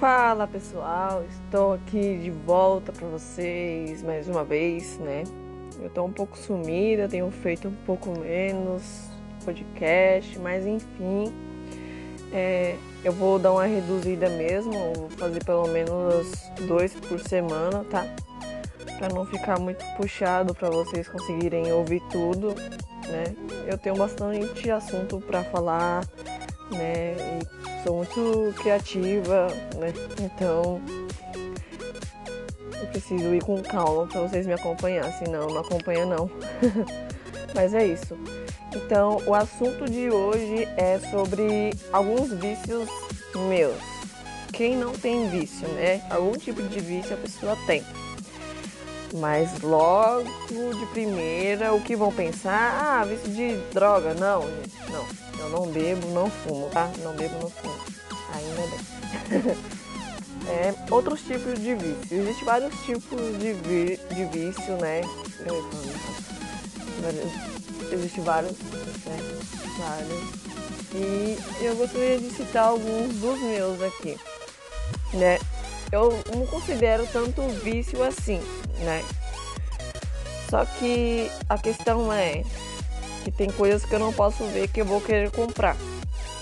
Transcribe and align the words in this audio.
Fala 0.00 0.46
pessoal, 0.46 1.24
estou 1.24 1.72
aqui 1.72 2.18
de 2.18 2.30
volta 2.30 2.92
para 2.92 3.08
vocês 3.08 4.02
mais 4.02 4.28
uma 4.28 4.44
vez, 4.44 4.98
né? 4.98 5.24
Eu 5.80 5.88
tô 5.88 6.04
um 6.04 6.12
pouco 6.12 6.36
sumida, 6.36 7.08
tenho 7.08 7.30
feito 7.30 7.68
um 7.68 7.74
pouco 7.86 8.10
menos 8.10 9.08
podcast, 9.42 10.38
mas 10.38 10.66
enfim, 10.66 11.32
é, 12.30 12.76
eu 13.02 13.10
vou 13.10 13.38
dar 13.38 13.52
uma 13.52 13.64
reduzida 13.64 14.28
mesmo, 14.28 14.72
vou 14.94 15.08
fazer 15.16 15.42
pelo 15.42 15.66
menos 15.68 16.30
dois 16.68 16.92
por 16.92 17.18
semana, 17.18 17.82
tá? 17.90 18.04
Para 18.98 19.08
não 19.14 19.24
ficar 19.24 19.58
muito 19.58 19.82
puxado 19.96 20.54
para 20.54 20.68
vocês 20.68 21.08
conseguirem 21.08 21.72
ouvir 21.72 22.02
tudo, 22.10 22.54
né? 23.08 23.34
Eu 23.66 23.78
tenho 23.78 23.96
bastante 23.96 24.70
assunto 24.70 25.22
para 25.22 25.42
falar, 25.42 26.04
né? 26.70 27.16
E 27.40 27.65
sou 27.86 27.96
muito 27.96 28.54
criativa, 28.60 29.46
né? 29.76 29.92
Então 30.20 30.80
eu 32.80 32.86
preciso 32.88 33.32
ir 33.32 33.42
com 33.44 33.62
calma 33.62 34.06
para 34.08 34.22
vocês 34.22 34.44
me 34.44 34.52
acompanhar, 34.52 35.10
senão 35.12 35.46
não 35.46 35.60
acompanha 35.60 36.04
não. 36.04 36.28
Mas 37.54 37.72
é 37.72 37.86
isso. 37.86 38.18
Então, 38.74 39.18
o 39.26 39.34
assunto 39.34 39.88
de 39.88 40.10
hoje 40.10 40.68
é 40.76 40.98
sobre 41.10 41.72
alguns 41.92 42.32
vícios 42.32 42.88
meus. 43.48 43.78
Quem 44.52 44.76
não 44.76 44.92
tem 44.92 45.28
vício, 45.28 45.66
né? 45.68 46.02
Algum 46.10 46.32
tipo 46.32 46.62
de 46.62 46.80
vício 46.80 47.14
a 47.14 47.18
pessoa 47.18 47.56
tem. 47.66 47.82
Mas 49.16 49.60
logo 49.62 50.28
de 50.48 50.86
primeira, 50.86 51.72
o 51.72 51.80
que 51.80 51.96
vão 51.96 52.12
pensar? 52.12 53.00
Ah, 53.00 53.04
vício 53.04 53.30
de 53.30 53.56
droga. 53.72 54.12
Não, 54.14 54.42
gente, 54.42 54.92
não. 54.92 55.06
Eu 55.38 55.50
não 55.50 55.66
bebo, 55.68 56.06
não 56.08 56.30
fumo, 56.30 56.68
tá? 56.70 56.90
Não 57.02 57.14
bebo, 57.14 57.34
não 57.40 57.50
fumo. 57.50 57.74
Ainda 58.34 58.62
bem. 58.68 59.56
é, 60.48 60.74
outros 60.90 61.22
tipos 61.22 61.58
de 61.58 61.74
vício. 61.74 62.18
Existem 62.18 62.44
vários 62.44 62.74
tipos 62.84 63.38
de, 63.38 63.52
vi 63.54 63.98
de 64.14 64.24
vício, 64.26 64.76
né? 64.76 65.00
Existem 67.90 68.22
vários, 68.22 68.52
né? 68.52 69.18
Vários. 69.78 70.46
E 70.94 71.38
eu 71.60 71.74
gostaria 71.76 72.18
de 72.18 72.30
citar 72.30 72.64
alguns 72.64 73.14
dos 73.14 73.40
meus 73.40 73.80
aqui, 73.82 74.18
né? 75.14 75.38
Eu 75.92 76.18
não 76.34 76.46
considero 76.46 77.06
tanto 77.12 77.42
vício 77.62 78.02
assim, 78.02 78.40
né? 78.80 79.04
Só 80.50 80.64
que 80.64 81.30
a 81.48 81.58
questão 81.58 82.12
é 82.12 82.42
que 83.24 83.30
tem 83.30 83.50
coisas 83.50 83.84
que 83.84 83.94
eu 83.94 83.98
não 83.98 84.12
posso 84.12 84.44
ver 84.46 84.68
que 84.68 84.80
eu 84.80 84.84
vou 84.84 85.00
querer 85.00 85.30
comprar. 85.30 85.76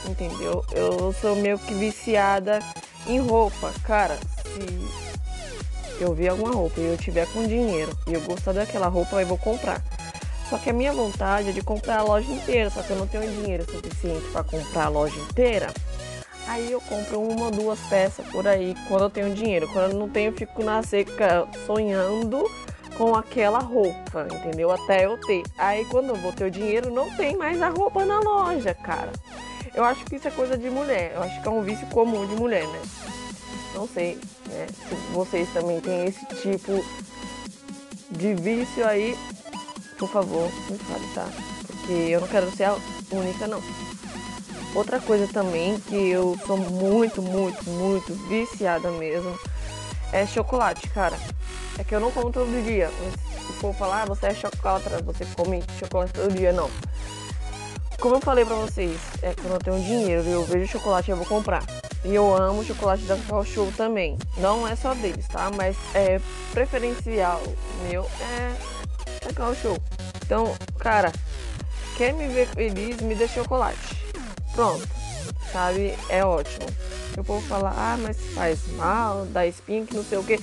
Entendeu? 0.06 0.64
Eu 0.72 1.14
sou 1.14 1.34
meio 1.34 1.58
que 1.58 1.72
viciada 1.72 2.58
em 3.06 3.18
roupa. 3.18 3.72
Cara, 3.84 4.18
se 4.44 6.02
eu 6.02 6.14
ver 6.14 6.28
alguma 6.28 6.52
roupa 6.52 6.80
e 6.80 6.84
eu 6.84 6.96
tiver 6.96 7.27
com 7.32 7.46
dinheiro 7.46 7.96
e 8.06 8.12
eu 8.12 8.20
gostar 8.20 8.52
daquela 8.52 8.88
roupa, 8.88 9.20
eu 9.20 9.27
vou 9.27 9.38
comprar. 9.38 9.82
Só 10.50 10.58
que 10.58 10.68
a 10.68 10.72
minha 10.74 10.92
vontade 10.92 11.48
é 11.48 11.52
de 11.52 11.62
comprar 11.62 12.00
a 12.00 12.02
loja 12.02 12.30
inteira, 12.30 12.68
só 12.68 12.82
que 12.82 12.90
eu 12.90 12.98
não 12.98 13.06
tenho 13.06 13.30
dinheiro 13.30 13.64
suficiente 13.64 14.27
para 14.30 14.44
comprar 14.44 14.84
a 14.84 14.88
loja 14.88 15.18
inteira. 15.18 15.72
Aí 16.47 16.70
eu 16.70 16.81
compro 16.81 17.20
uma 17.20 17.47
ou 17.47 17.50
duas 17.50 17.81
peças 17.89 18.27
por 18.28 18.47
aí 18.47 18.75
quando 18.89 19.05
eu 19.05 19.11
tenho 19.11 19.34
dinheiro. 19.34 19.69
Quando 19.73 19.92
eu 19.92 19.98
não 19.98 20.09
tenho, 20.09 20.31
eu 20.31 20.37
fico 20.37 20.62
na 20.62 20.83
seca 20.83 21.48
sonhando 21.67 22.51
com 22.97 23.14
aquela 23.14 23.59
roupa, 23.59 24.27
entendeu? 24.33 24.70
Até 24.70 25.06
eu 25.06 25.19
ter. 25.20 25.42
Aí 25.59 25.84
quando 25.86 26.11
eu 26.11 26.17
vou 26.17 26.33
ter 26.33 26.45
o 26.45 26.51
dinheiro, 26.51 26.92
não 26.92 27.14
tem 27.17 27.36
mais 27.36 27.61
a 27.61 27.69
roupa 27.69 28.05
na 28.05 28.20
loja, 28.20 28.75
cara. 28.75 29.12
Eu 29.75 29.84
acho 29.84 30.05
que 30.05 30.17
isso 30.17 30.28
é 30.28 30.31
coisa 30.31 30.56
de 30.56 30.70
mulher. 30.70 31.12
Eu 31.14 31.23
acho 31.23 31.42
que 31.42 31.48
é 31.48 31.51
um 31.51 31.62
vício 31.62 31.86
comum 31.89 32.27
de 32.27 32.36
mulher, 32.36 32.67
né? 32.67 32.83
Não 33.75 33.89
sei, 33.89 34.19
né? 34.48 34.67
Se 34.89 34.95
vocês 35.12 35.48
também 35.53 35.81
têm 35.81 36.05
esse 36.05 36.25
tipo 36.41 36.84
de 38.11 38.34
vício 38.34 38.86
aí, 38.86 39.17
por 39.98 40.08
favor, 40.08 40.48
me 40.70 40.79
fale, 40.79 41.07
tá? 41.14 41.29
Porque 41.67 41.92
eu 41.92 42.20
não 42.20 42.29
quero 42.29 42.51
ser 42.52 42.64
a 42.64 42.77
única, 43.11 43.48
não. 43.48 43.61
Outra 44.74 45.01
coisa 45.01 45.29
também 45.29 45.79
que 45.79 45.95
eu 45.95 46.36
sou 46.46 46.57
muito, 46.57 47.23
muito, 47.23 47.64
muito 47.70 48.12
viciada 48.29 48.90
mesmo 48.90 49.39
é 50.12 50.27
chocolate, 50.27 50.89
cara. 50.89 51.17
É 51.79 51.85
que 51.85 51.95
eu 51.95 52.01
não 52.01 52.11
como 52.11 52.33
todo 52.33 52.64
dia. 52.64 52.90
Se 53.46 53.52
for 53.55 53.73
falar, 53.74 54.02
ah, 54.02 54.07
você 54.07 54.27
é 54.27 54.35
chocolate, 54.35 54.89
você 55.05 55.24
come 55.36 55.62
chocolate 55.79 56.12
todo 56.12 56.35
dia, 56.35 56.52
não. 56.52 56.68
Como 58.01 58.17
eu 58.17 58.20
falei 58.20 58.45
pra 58.45 58.57
vocês, 58.57 59.01
é 59.23 59.33
quando 59.35 59.55
eu 59.55 59.58
tenho 59.58 59.80
dinheiro 59.80 60.24
e 60.24 60.33
eu 60.33 60.45
vejo 60.45 60.73
chocolate, 60.73 61.11
eu 61.11 61.17
vou 61.17 61.27
comprar. 61.27 61.62
E 62.05 62.14
eu 62.14 62.35
amo 62.35 62.64
chocolate 62.64 63.05
da 63.05 63.17
Cacau 63.17 63.45
Show 63.45 63.73
também. 63.77 64.18
Não 64.36 64.67
é 64.67 64.74
só 64.74 64.92
deles, 64.95 65.27
tá? 65.29 65.51
Mas 65.56 65.77
é 65.95 66.20
preferencial 66.52 67.42
meu 67.89 68.05
é 68.20 69.24
Cacau 69.24 69.55
Show. 69.55 69.79
Então, 70.24 70.55
cara, 70.79 71.12
quer 71.96 72.12
me 72.12 72.27
ver 72.29 72.48
feliz, 72.48 73.01
me 73.01 73.14
dê 73.14 73.27
chocolate. 73.29 74.04
Pronto, 74.55 74.89
sabe? 75.53 75.95
É 76.09 76.25
ótimo. 76.25 76.67
O 77.19 77.25
povo 77.25 77.47
fala, 77.47 77.73
ah, 77.77 77.97
mas 78.01 78.17
faz 78.35 78.67
mal, 78.77 79.25
dá 79.27 79.47
espinha, 79.47 79.87
que 79.87 79.95
não 79.95 80.05
sei 80.05 80.19
o 80.19 80.25
que. 80.25 80.41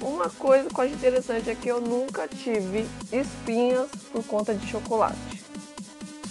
Uma 0.00 0.30
coisa 0.30 0.68
que 0.68 0.78
eu 0.78 0.84
acho 0.84 0.94
interessante 0.94 1.50
é 1.50 1.54
que 1.54 1.68
eu 1.68 1.80
nunca 1.80 2.28
tive 2.28 2.86
espinhas 3.12 3.88
por 4.12 4.24
conta 4.24 4.54
de 4.54 4.66
chocolate. 4.66 5.44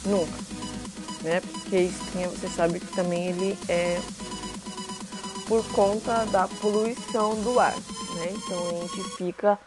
Nunca. 0.05 0.37
Né? 1.21 1.41
Porque 1.41 1.77
espinha, 1.77 2.29
você 2.29 2.47
sabe 2.47 2.79
que 2.79 2.95
também 2.95 3.27
ele 3.27 3.57
é 3.67 3.99
por 5.47 5.65
conta 5.71 6.25
da 6.25 6.47
poluição 6.47 7.35
do 7.41 7.59
ar. 7.59 7.75
Né? 8.15 8.31
Então 8.31 8.69
a 8.69 8.95
gente 8.95 9.09
fica 9.17 9.59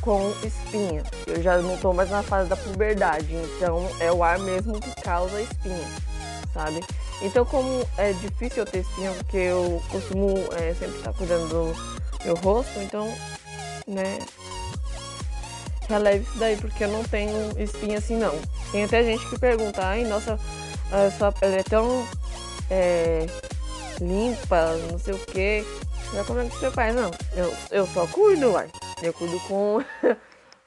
com 0.00 0.32
espinha. 0.44 1.02
Eu 1.26 1.42
já 1.42 1.58
não 1.58 1.74
estou 1.74 1.94
mais 1.94 2.10
na 2.10 2.22
fase 2.22 2.48
da 2.48 2.56
puberdade, 2.56 3.34
então 3.34 3.88
é 4.00 4.12
o 4.12 4.22
ar 4.22 4.38
mesmo 4.38 4.80
que 4.80 4.94
causa 5.02 5.40
espinha, 5.40 5.88
sabe? 6.52 6.84
Então 7.22 7.44
como 7.44 7.86
é 7.96 8.12
difícil 8.12 8.58
eu 8.58 8.66
ter 8.66 8.80
espinha, 8.80 9.10
porque 9.12 9.36
eu 9.36 9.82
costumo 9.90 10.34
é, 10.54 10.74
sempre 10.74 10.96
estar 10.98 11.12
cuidando 11.14 11.48
do 11.48 12.24
meu 12.24 12.34
rosto, 12.36 12.78
então 12.80 13.12
né? 13.86 14.18
Releve 15.88 16.24
isso 16.24 16.38
daí, 16.38 16.56
porque 16.56 16.84
eu 16.84 16.88
não 16.88 17.04
tenho 17.04 17.58
espinha 17.60 17.98
assim 17.98 18.16
não. 18.16 18.34
Tem 18.72 18.84
até 18.84 19.04
gente 19.04 19.24
que 19.28 19.38
pergunta, 19.38 19.84
ai, 19.84 20.04
nossa, 20.04 20.38
sua 21.16 21.30
pele 21.30 21.56
é 21.56 21.62
tão 21.62 22.04
é, 22.70 23.26
limpa, 24.00 24.76
não 24.90 24.98
sei 24.98 25.14
o 25.14 25.18
que. 25.18 25.64
Já 26.12 26.24
como 26.24 26.40
é 26.40 26.44
que 26.44 26.56
você 26.56 26.70
faz? 26.70 26.94
Não, 26.94 27.10
eu, 27.36 27.52
eu 27.70 27.86
só 27.86 28.06
cuido, 28.06 28.52
uai. 28.52 28.68
Eu 29.02 29.12
cuido 29.12 29.38
com 29.40 29.78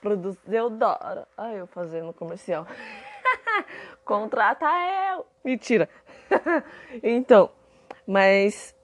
produtos 0.01 0.39
Deodora. 0.45 1.27
Ai, 1.37 1.59
eu 1.59 1.67
fazendo 1.67 2.13
comercial. 2.13 2.65
Contrata 4.05 4.65
eu! 5.13 5.25
Mentira! 5.43 5.89
então, 7.03 7.49
mas 8.05 8.75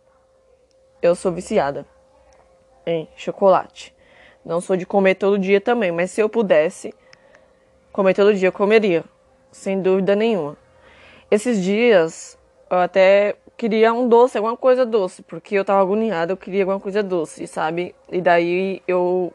eu 1.02 1.16
sou 1.16 1.32
viciada 1.32 1.86
em 2.86 3.08
chocolate. 3.16 3.96
Não 4.44 4.62
sou 4.62 4.76
de 4.78 4.86
comer 4.86 5.16
todo 5.16 5.40
dia 5.40 5.60
também, 5.60 5.92
mas 5.92 6.12
se 6.12 6.22
eu 6.22 6.30
pudesse 6.30 6.94
comer 7.92 8.14
todo 8.14 8.34
dia, 8.34 8.50
eu 8.50 8.54
comeria, 8.54 9.04
sem 9.52 9.82
dúvida 9.82 10.16
nenhuma. 10.16 10.58
Esses 11.32 11.64
dias 11.64 12.38
eu 12.70 12.78
até 12.78 13.36
queria 13.58 13.94
um 13.94 14.08
doce, 14.08 14.38
alguma 14.38 14.58
coisa 14.58 14.86
doce, 14.86 15.24
porque 15.24 15.56
eu 15.56 15.66
tava 15.66 15.82
agoniada, 15.82 16.34
eu 16.34 16.38
queria 16.38 16.64
alguma 16.64 16.80
coisa 16.80 17.02
doce, 17.02 17.48
sabe? 17.48 17.96
E 18.12 18.22
daí 18.22 18.82
eu 18.88 19.34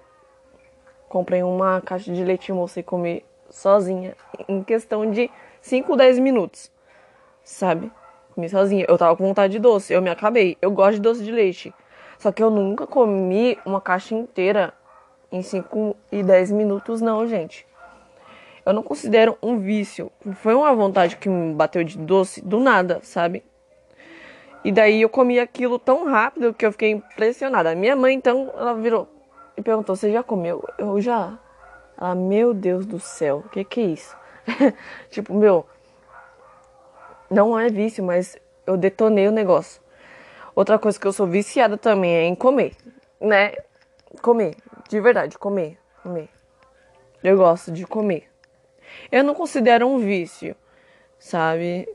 comprei 1.08 1.42
uma 1.42 1.80
caixa 1.80 2.12
de 2.12 2.22
leite 2.22 2.52
moça 2.52 2.78
e 2.80 2.82
comi 2.82 3.24
sozinha 3.48 4.14
em 4.48 4.62
questão 4.62 5.10
de 5.10 5.30
5, 5.60 5.96
10 5.96 6.18
minutos, 6.18 6.70
sabe? 7.42 7.90
Comi 8.34 8.48
sozinha. 8.48 8.84
Eu 8.88 8.96
tava 8.96 9.16
com 9.16 9.26
vontade 9.26 9.52
de 9.52 9.58
doce, 9.58 9.92
eu 9.92 10.02
me 10.02 10.10
acabei. 10.10 10.56
Eu 10.60 10.70
gosto 10.70 10.94
de 10.94 11.00
doce 11.00 11.24
de 11.24 11.30
leite. 11.30 11.74
Só 12.18 12.30
que 12.30 12.42
eu 12.42 12.50
nunca 12.50 12.86
comi 12.86 13.58
uma 13.64 13.80
caixa 13.80 14.14
inteira 14.14 14.74
em 15.32 15.42
5 15.42 15.96
e 16.10 16.22
10 16.22 16.50
minutos, 16.50 17.00
não, 17.00 17.26
gente. 17.26 17.66
Eu 18.64 18.72
não 18.72 18.82
considero 18.82 19.38
um 19.42 19.58
vício. 19.58 20.12
Foi 20.34 20.54
uma 20.54 20.74
vontade 20.74 21.16
que 21.16 21.28
me 21.28 21.54
bateu 21.54 21.82
de 21.82 21.96
doce 21.96 22.42
do 22.42 22.60
nada, 22.60 23.00
sabe? 23.02 23.42
E 24.62 24.70
daí 24.70 25.00
eu 25.00 25.08
comi 25.08 25.40
aquilo 25.40 25.78
tão 25.78 26.06
rápido 26.06 26.52
que 26.52 26.66
eu 26.66 26.72
fiquei 26.72 26.90
impressionada. 26.90 27.74
Minha 27.74 27.96
mãe, 27.96 28.14
então, 28.14 28.52
ela 28.54 28.74
virou 28.74 29.08
e 29.56 29.62
perguntou: 29.62 29.96
Você 29.96 30.12
já 30.12 30.22
comeu? 30.22 30.62
Eu 30.76 31.00
já. 31.00 31.38
Ela, 31.98 32.14
meu 32.14 32.52
Deus 32.52 32.84
do 32.84 32.98
céu, 32.98 33.42
o 33.46 33.48
que, 33.48 33.64
que 33.64 33.80
é 33.80 33.84
isso? 33.84 34.16
tipo, 35.10 35.34
meu, 35.34 35.66
não 37.30 37.58
é 37.58 37.68
vício, 37.68 38.02
mas 38.02 38.36
eu 38.66 38.76
detonei 38.76 39.28
o 39.28 39.32
negócio. 39.32 39.80
Outra 40.54 40.78
coisa 40.78 40.98
que 40.98 41.06
eu 41.06 41.12
sou 41.12 41.26
viciada 41.26 41.78
também 41.78 42.12
é 42.12 42.24
em 42.24 42.34
comer, 42.34 42.76
né? 43.20 43.52
Comer. 44.20 44.56
De 44.88 45.00
verdade, 45.00 45.38
comer, 45.38 45.78
comer. 46.02 46.28
Eu 47.22 47.36
gosto 47.36 47.70
de 47.70 47.86
comer. 47.86 48.28
Eu 49.12 49.22
não 49.22 49.34
considero 49.34 49.86
um 49.86 49.98
vício, 49.98 50.56
sabe? 51.18 51.88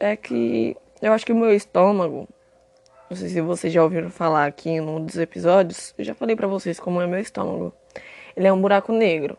É 0.00 0.16
que 0.16 0.76
eu 1.00 1.12
acho 1.12 1.24
que 1.24 1.32
o 1.32 1.36
meu 1.36 1.54
estômago, 1.54 2.28
Não 3.08 3.16
sei 3.16 3.28
se 3.28 3.40
vocês 3.40 3.72
já 3.72 3.82
ouviram 3.82 4.10
falar 4.10 4.46
aqui 4.46 4.70
em 4.70 4.80
um 4.80 5.04
dos 5.04 5.16
episódios. 5.18 5.94
Eu 5.98 6.04
já 6.04 6.14
falei 6.14 6.34
para 6.34 6.48
vocês 6.48 6.80
como 6.80 7.00
é 7.00 7.06
meu 7.06 7.20
estômago. 7.20 7.72
Ele 8.34 8.46
é 8.46 8.52
um 8.52 8.60
buraco 8.60 8.90
negro. 8.90 9.36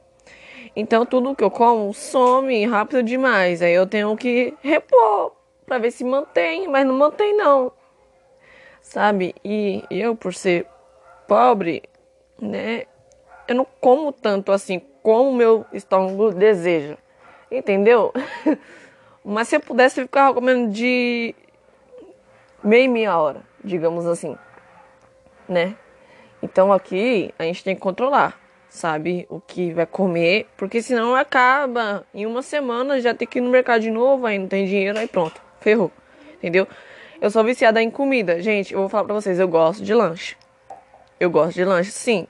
Então 0.76 1.06
tudo 1.06 1.36
que 1.36 1.44
eu 1.44 1.52
como 1.52 1.94
some 1.94 2.66
rápido 2.66 3.04
demais. 3.04 3.62
Aí 3.62 3.74
eu 3.74 3.86
tenho 3.86 4.16
que 4.18 4.54
repor 4.62 5.34
para 5.66 5.78
ver 5.78 5.92
se 5.92 6.04
mantém, 6.04 6.68
mas 6.68 6.86
não 6.86 6.96
mantém 6.96 7.36
não. 7.36 7.72
Sabe? 8.82 9.36
E 9.44 9.84
eu 9.90 10.16
por 10.16 10.34
ser 10.34 10.68
pobre, 11.28 11.84
né? 12.40 12.84
Eu 13.48 13.56
não 13.56 13.68
como 13.80 14.12
tanto 14.12 14.52
assim 14.52 14.82
como 15.02 15.30
o 15.30 15.36
meu 15.36 15.66
estômago 15.74 16.32
deseja. 16.32 16.98
Entendeu? 17.52 18.12
Mas 19.24 19.48
se 19.48 19.56
eu 19.56 19.62
pudesse, 19.62 20.02
eu 20.02 20.06
ficava 20.06 20.34
comendo 20.34 20.72
de 20.72 21.34
meia 22.62 22.84
e 22.84 22.88
meia 22.90 23.18
hora, 23.18 23.42
digamos 23.64 24.06
assim, 24.06 24.38
né? 25.48 25.78
Então 26.42 26.74
aqui 26.74 27.34
a 27.40 27.44
gente 27.44 27.64
tem 27.64 27.74
que 27.74 27.82
controlar, 27.82 28.38
sabe? 28.74 29.28
O 29.30 29.40
que 29.40 29.72
vai 29.72 29.86
comer, 29.86 30.48
porque 30.58 30.82
senão 30.82 31.16
acaba 31.16 32.04
em 32.12 32.26
uma 32.26 32.42
semana 32.42 33.00
já 33.00 33.14
tem 33.14 33.28
que 33.28 33.38
ir 33.38 33.42
no 33.42 33.52
mercado 33.52 33.82
de 33.82 33.92
novo, 33.92 34.26
aí 34.26 34.40
não 34.40 34.48
tem 34.48 34.66
dinheiro, 34.66 34.98
aí 34.98 35.08
pronto, 35.08 35.40
ferrou, 35.62 35.92
entendeu? 36.34 36.68
Eu 37.22 37.30
sou 37.30 37.44
viciada 37.44 37.82
em 37.82 37.92
comida, 37.92 38.42
gente. 38.42 38.74
Eu 38.74 38.82
vou 38.82 38.90
falar 38.90 39.06
pra 39.06 39.14
vocês, 39.14 39.40
eu 39.40 39.48
gosto 39.48 39.84
de 39.84 39.94
lanche. 39.94 40.36
Eu 41.20 41.30
gosto 41.30 41.54
de 41.54 41.64
lanche, 41.64 41.92
sim. 41.92 42.28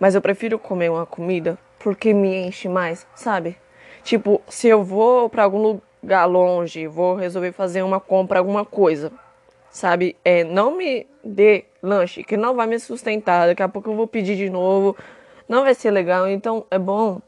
Mas 0.00 0.14
eu 0.14 0.22
prefiro 0.22 0.58
comer 0.58 0.90
uma 0.90 1.04
comida 1.04 1.58
porque 1.78 2.14
me 2.14 2.46
enche 2.46 2.66
mais, 2.66 3.06
sabe? 3.14 3.56
Tipo, 4.02 4.40
se 4.48 4.66
eu 4.66 4.82
vou 4.82 5.28
para 5.28 5.44
algum 5.44 5.80
lugar 6.02 6.24
longe, 6.24 6.86
vou 6.86 7.14
resolver 7.14 7.52
fazer 7.52 7.82
uma 7.82 8.00
compra, 8.00 8.38
alguma 8.38 8.64
coisa, 8.64 9.12
sabe? 9.70 10.16
É, 10.24 10.42
não 10.42 10.74
me 10.74 11.06
dê 11.22 11.66
lanche, 11.82 12.24
que 12.24 12.36
não 12.36 12.56
vai 12.56 12.66
me 12.66 12.80
sustentar. 12.80 13.46
Daqui 13.46 13.62
a 13.62 13.68
pouco 13.68 13.90
eu 13.90 13.94
vou 13.94 14.06
pedir 14.06 14.36
de 14.36 14.48
novo, 14.48 14.96
não 15.50 15.64
vai 15.64 15.74
ser 15.74 15.90
legal. 15.90 16.28
Então 16.28 16.64
é 16.70 16.78
bom 16.78 17.20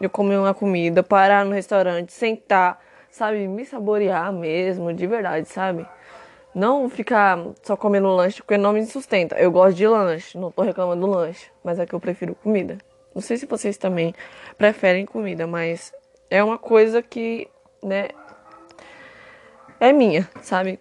eu 0.00 0.10
comer 0.10 0.36
uma 0.36 0.52
comida, 0.52 1.00
parar 1.00 1.44
no 1.44 1.52
restaurante, 1.52 2.12
sentar, 2.12 2.80
sabe? 3.08 3.46
Me 3.46 3.64
saborear 3.64 4.32
mesmo, 4.32 4.92
de 4.92 5.06
verdade, 5.06 5.48
sabe? 5.48 5.86
Não 6.52 6.90
ficar 6.90 7.38
só 7.62 7.76
comendo 7.76 8.08
lanche 8.08 8.42
porque 8.42 8.58
não 8.58 8.72
me 8.72 8.84
sustenta. 8.84 9.36
Eu 9.36 9.52
gosto 9.52 9.76
de 9.76 9.86
lanche, 9.86 10.36
não 10.36 10.50
tô 10.50 10.62
reclamando 10.62 11.06
do 11.06 11.12
lanche, 11.12 11.46
mas 11.62 11.78
é 11.78 11.86
que 11.86 11.94
eu 11.94 12.00
prefiro 12.00 12.34
comida. 12.34 12.78
Não 13.14 13.22
sei 13.22 13.36
se 13.36 13.46
vocês 13.46 13.76
também 13.76 14.12
preferem 14.56 15.06
comida, 15.06 15.46
mas 15.46 15.92
é 16.28 16.42
uma 16.42 16.58
coisa 16.58 17.00
que, 17.00 17.48
né, 17.82 18.08
é 19.78 19.92
minha, 19.92 20.28
sabe? 20.42 20.80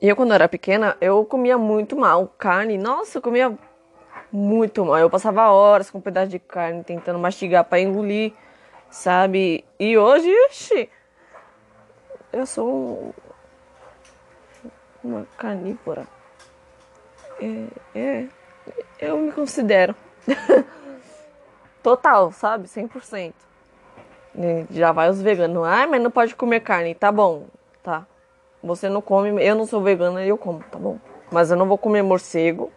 E 0.00 0.08
eu, 0.08 0.16
quando 0.16 0.32
era 0.32 0.48
pequena, 0.48 0.96
eu 1.00 1.24
comia 1.24 1.58
muito 1.58 1.94
mal 1.96 2.26
carne. 2.38 2.78
Nossa, 2.78 3.18
eu 3.18 3.22
comia 3.22 3.56
muito 4.34 4.84
mal. 4.84 4.98
Eu 4.98 5.08
passava 5.08 5.48
horas 5.52 5.90
com 5.90 5.98
um 5.98 6.00
pedaço 6.00 6.28
de 6.28 6.40
carne 6.40 6.82
tentando 6.82 7.20
mastigar 7.20 7.62
para 7.64 7.80
engolir, 7.80 8.32
sabe? 8.90 9.64
E 9.78 9.96
hoje, 9.96 10.28
ixi, 10.50 10.90
eu 12.32 12.44
sou 12.44 12.68
um, 12.68 13.12
uma 15.04 15.26
carnívora. 15.38 16.04
É, 17.40 17.66
é, 17.94 18.28
eu 18.98 19.18
me 19.18 19.30
considero. 19.30 19.94
Total, 21.80 22.32
sabe? 22.32 22.66
100%. 22.66 23.32
Já 24.70 24.90
vai 24.90 25.10
os 25.10 25.22
veganos. 25.22 25.64
Ai, 25.64 25.86
mas 25.86 26.02
não 26.02 26.10
pode 26.10 26.34
comer 26.34 26.58
carne. 26.60 26.92
Tá 26.92 27.12
bom, 27.12 27.46
tá. 27.84 28.04
Você 28.64 28.88
não 28.88 29.00
come, 29.00 29.44
eu 29.44 29.54
não 29.54 29.66
sou 29.66 29.80
vegana 29.80 30.24
e 30.24 30.28
eu 30.28 30.38
como, 30.38 30.58
tá 30.64 30.78
bom. 30.78 30.98
Mas 31.30 31.52
eu 31.52 31.56
não 31.56 31.68
vou 31.68 31.78
comer 31.78 32.02
morcego, 32.02 32.72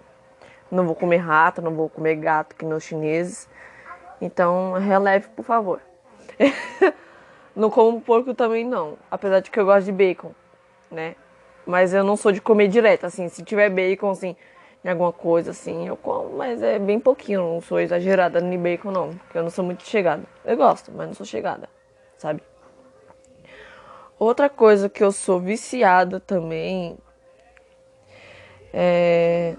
não 0.72 0.86
vou 0.86 0.96
comer 0.96 1.18
rato, 1.18 1.62
não 1.62 1.74
vou 1.74 1.90
comer 1.90 2.16
gato, 2.16 2.56
que 2.56 2.66
nos 2.66 2.84
chineses. 2.84 3.50
Então, 4.22 4.74
releve, 4.74 5.28
por 5.30 5.44
favor. 5.44 5.81
não 7.56 7.69
como 7.69 8.00
porco 8.02 8.34
também 8.34 8.66
não, 8.66 8.98
apesar 9.10 9.40
de 9.40 9.50
que 9.50 9.60
eu 9.60 9.66
gosto 9.66 9.86
de 9.86 9.92
bacon, 9.92 10.31
né? 10.92 11.16
Mas 11.66 11.94
eu 11.94 12.04
não 12.04 12.16
sou 12.16 12.31
de 12.31 12.40
comer 12.40 12.68
direto, 12.68 13.06
assim, 13.06 13.28
se 13.30 13.44
tiver 13.44 13.69
bacon, 13.69 14.12
assim, 14.12 14.36
em 14.84 14.90
alguma 14.90 15.12
coisa, 15.12 15.52
assim, 15.52 15.88
eu 15.88 15.98
como, 15.98 16.38
mas 16.38 16.62
é 16.62 16.80
bem 16.80 17.00
pouquinho, 17.00 17.42
não 17.42 17.62
sou 17.62 17.80
exagerada 17.80 18.40
no 18.40 18.58
bacon, 18.58 18.92
não, 18.92 19.10
porque 19.10 19.38
eu 19.38 19.44
não 19.44 19.50
sou 19.50 19.66
muito 19.66 19.84
chegada. 19.84 20.24
Eu 20.46 20.56
gosto, 20.56 20.92
mas 20.92 21.08
não 21.08 21.14
sou 21.14 21.25
chegada, 21.25 21.68
sabe? 22.18 22.42
Outra 24.19 24.50
coisa 24.50 24.90
que 24.90 25.04
eu 25.04 25.12
sou 25.12 25.40
viciada 25.40 26.19
também 26.19 26.98
é 28.74 29.56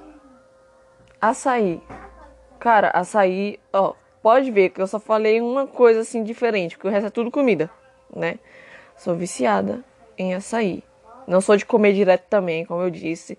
açaí. 1.21 1.83
Cara, 2.59 2.91
açaí, 2.91 3.59
ó, 3.73 3.95
pode 4.23 4.51
ver 4.51 4.71
que 4.71 4.81
eu 4.81 4.87
só 4.87 4.99
falei 4.99 5.41
uma 5.41 5.67
coisa 5.67 6.01
assim 6.01 6.23
diferente, 6.23 6.77
porque 6.77 6.89
o 6.89 6.91
resto 6.91 7.07
é 7.07 7.11
tudo 7.11 7.31
comida, 7.31 7.71
né? 8.15 8.39
Sou 8.97 9.15
viciada 9.15 9.85
em 10.17 10.35
açaí. 10.35 10.83
Não 11.27 11.41
sou 11.41 11.57
de 11.57 11.67
comer 11.67 11.93
direto 11.93 12.25
também, 12.29 12.65
como 12.65 12.83
eu 12.83 12.91
disse. 12.91 13.39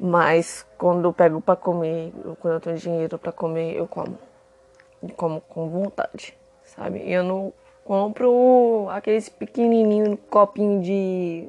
Mas 0.00 0.66
quando 0.76 1.04
eu 1.04 1.12
pego 1.12 1.40
para 1.40 1.54
comer, 1.54 2.12
quando 2.40 2.54
eu 2.54 2.60
tenho 2.60 2.76
dinheiro 2.76 3.18
para 3.18 3.30
comer, 3.30 3.76
eu 3.76 3.86
como. 3.86 4.18
E 5.02 5.12
como 5.12 5.40
com 5.40 5.68
vontade, 5.68 6.36
sabe? 6.64 7.02
Eu 7.08 7.22
não 7.22 7.52
compro 7.84 8.88
aqueles 8.90 9.28
pequenininho 9.28 10.16
copinho 10.16 10.80
de 10.80 11.48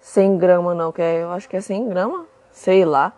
100 0.00 0.36
gramas 0.38 0.76
não, 0.76 0.92
que 0.92 1.00
é, 1.00 1.22
eu 1.22 1.30
acho 1.30 1.48
que 1.48 1.56
é 1.56 1.60
100 1.60 1.88
gramas, 1.88 2.26
sei 2.52 2.84
lá. 2.84 3.12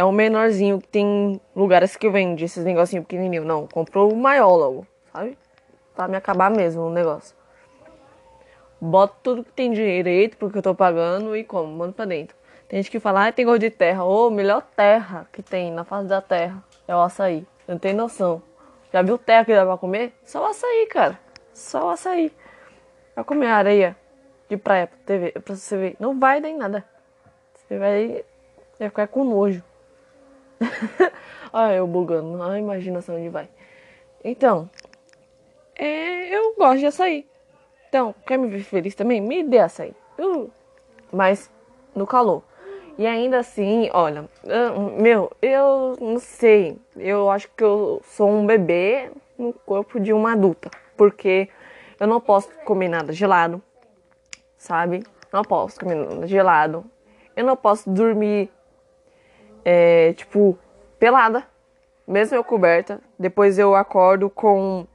É 0.00 0.04
o 0.04 0.12
menorzinho 0.12 0.80
que 0.80 0.88
tem 0.88 1.40
lugares 1.54 1.96
que 1.96 2.08
vende 2.08 2.44
esses 2.44 2.64
negocinho 2.64 3.02
pequenininho. 3.02 3.44
Não, 3.44 3.66
compro 3.66 4.08
o 4.08 4.16
maior 4.16 4.56
logo, 4.56 4.86
sabe? 5.12 5.36
Pra 5.94 6.08
me 6.08 6.16
acabar 6.16 6.50
mesmo 6.50 6.82
o 6.84 6.90
negócio 6.90 7.40
boto 8.80 9.14
tudo 9.22 9.44
que 9.44 9.52
tem 9.52 9.70
direito 9.70 10.36
porque 10.38 10.58
eu 10.58 10.62
tô 10.62 10.74
pagando 10.74 11.36
e 11.36 11.44
como, 11.44 11.70
mando 11.70 11.92
pra 11.92 12.04
dentro. 12.04 12.34
Tem 12.68 12.80
gente 12.80 12.90
que 12.90 13.00
fala, 13.00 13.26
ah, 13.26 13.32
tem 13.32 13.44
gosto 13.44 13.60
de 13.60 13.70
terra. 13.70 14.04
Ô, 14.04 14.28
oh, 14.28 14.30
melhor 14.30 14.62
terra 14.76 15.28
que 15.32 15.42
tem 15.42 15.72
na 15.72 15.84
face 15.84 16.08
da 16.08 16.22
terra 16.22 16.62
é 16.86 16.94
o 16.94 17.00
açaí. 17.00 17.46
Não 17.66 17.78
tem 17.78 17.92
noção. 17.92 18.42
Já 18.92 19.02
viu 19.02 19.18
terra 19.18 19.44
que 19.44 19.54
dá 19.54 19.66
pra 19.66 19.76
comer? 19.76 20.12
Só 20.24 20.42
o 20.42 20.46
açaí, 20.46 20.86
cara. 20.86 21.18
Só 21.52 21.88
o 21.88 21.90
açaí. 21.90 22.32
Vai 23.14 23.24
comer 23.24 23.48
areia 23.48 23.96
de 24.48 24.56
praia 24.56 24.86
pra, 24.86 24.98
TV, 25.04 25.32
pra 25.32 25.54
você 25.54 25.76
ver. 25.76 25.96
Não 25.98 26.18
vai 26.18 26.40
dar 26.40 26.48
em 26.48 26.56
nada. 26.56 26.84
Você 27.54 27.76
vai, 27.76 28.24
vai 28.78 28.88
ficar 28.88 29.08
com 29.08 29.24
nojo. 29.24 29.62
Olha 31.52 31.74
eu 31.74 31.86
bugando. 31.86 32.42
A 32.42 32.58
imaginação 32.58 33.16
onde 33.16 33.28
vai. 33.28 33.48
Então, 34.22 34.68
é, 35.76 36.34
eu 36.34 36.54
gosto 36.56 36.78
de 36.78 36.86
açaí. 36.86 37.26
Então, 37.88 38.14
quer 38.26 38.38
me 38.38 38.48
ver 38.48 38.62
feliz 38.62 38.94
também? 38.94 39.20
Me 39.20 39.42
dê 39.42 39.58
açaí. 39.58 39.94
Uh, 40.18 40.50
mas 41.12 41.50
no 41.94 42.06
calor. 42.06 42.42
E 42.98 43.06
ainda 43.06 43.38
assim, 43.38 43.88
olha, 43.94 44.26
meu, 45.00 45.32
eu 45.40 45.96
não 46.00 46.18
sei. 46.18 46.76
Eu 46.96 47.30
acho 47.30 47.48
que 47.56 47.64
eu 47.64 48.02
sou 48.04 48.28
um 48.28 48.44
bebê 48.44 49.10
no 49.38 49.54
corpo 49.54 49.98
de 49.98 50.12
uma 50.12 50.32
adulta. 50.32 50.70
Porque 50.96 51.48
eu 51.98 52.06
não 52.06 52.20
posso 52.20 52.50
comer 52.64 52.88
nada 52.88 53.12
gelado, 53.12 53.62
sabe? 54.58 55.02
Não 55.32 55.42
posso 55.42 55.80
comer 55.80 55.94
nada 55.94 56.26
gelado. 56.26 56.84
Eu 57.34 57.46
não 57.46 57.56
posso 57.56 57.88
dormir, 57.88 58.50
é, 59.64 60.12
tipo, 60.14 60.58
pelada, 60.98 61.46
mesmo 62.06 62.36
eu 62.36 62.44
coberta. 62.44 63.00
Depois 63.18 63.58
eu 63.58 63.74
acordo 63.74 64.28
com 64.28 64.86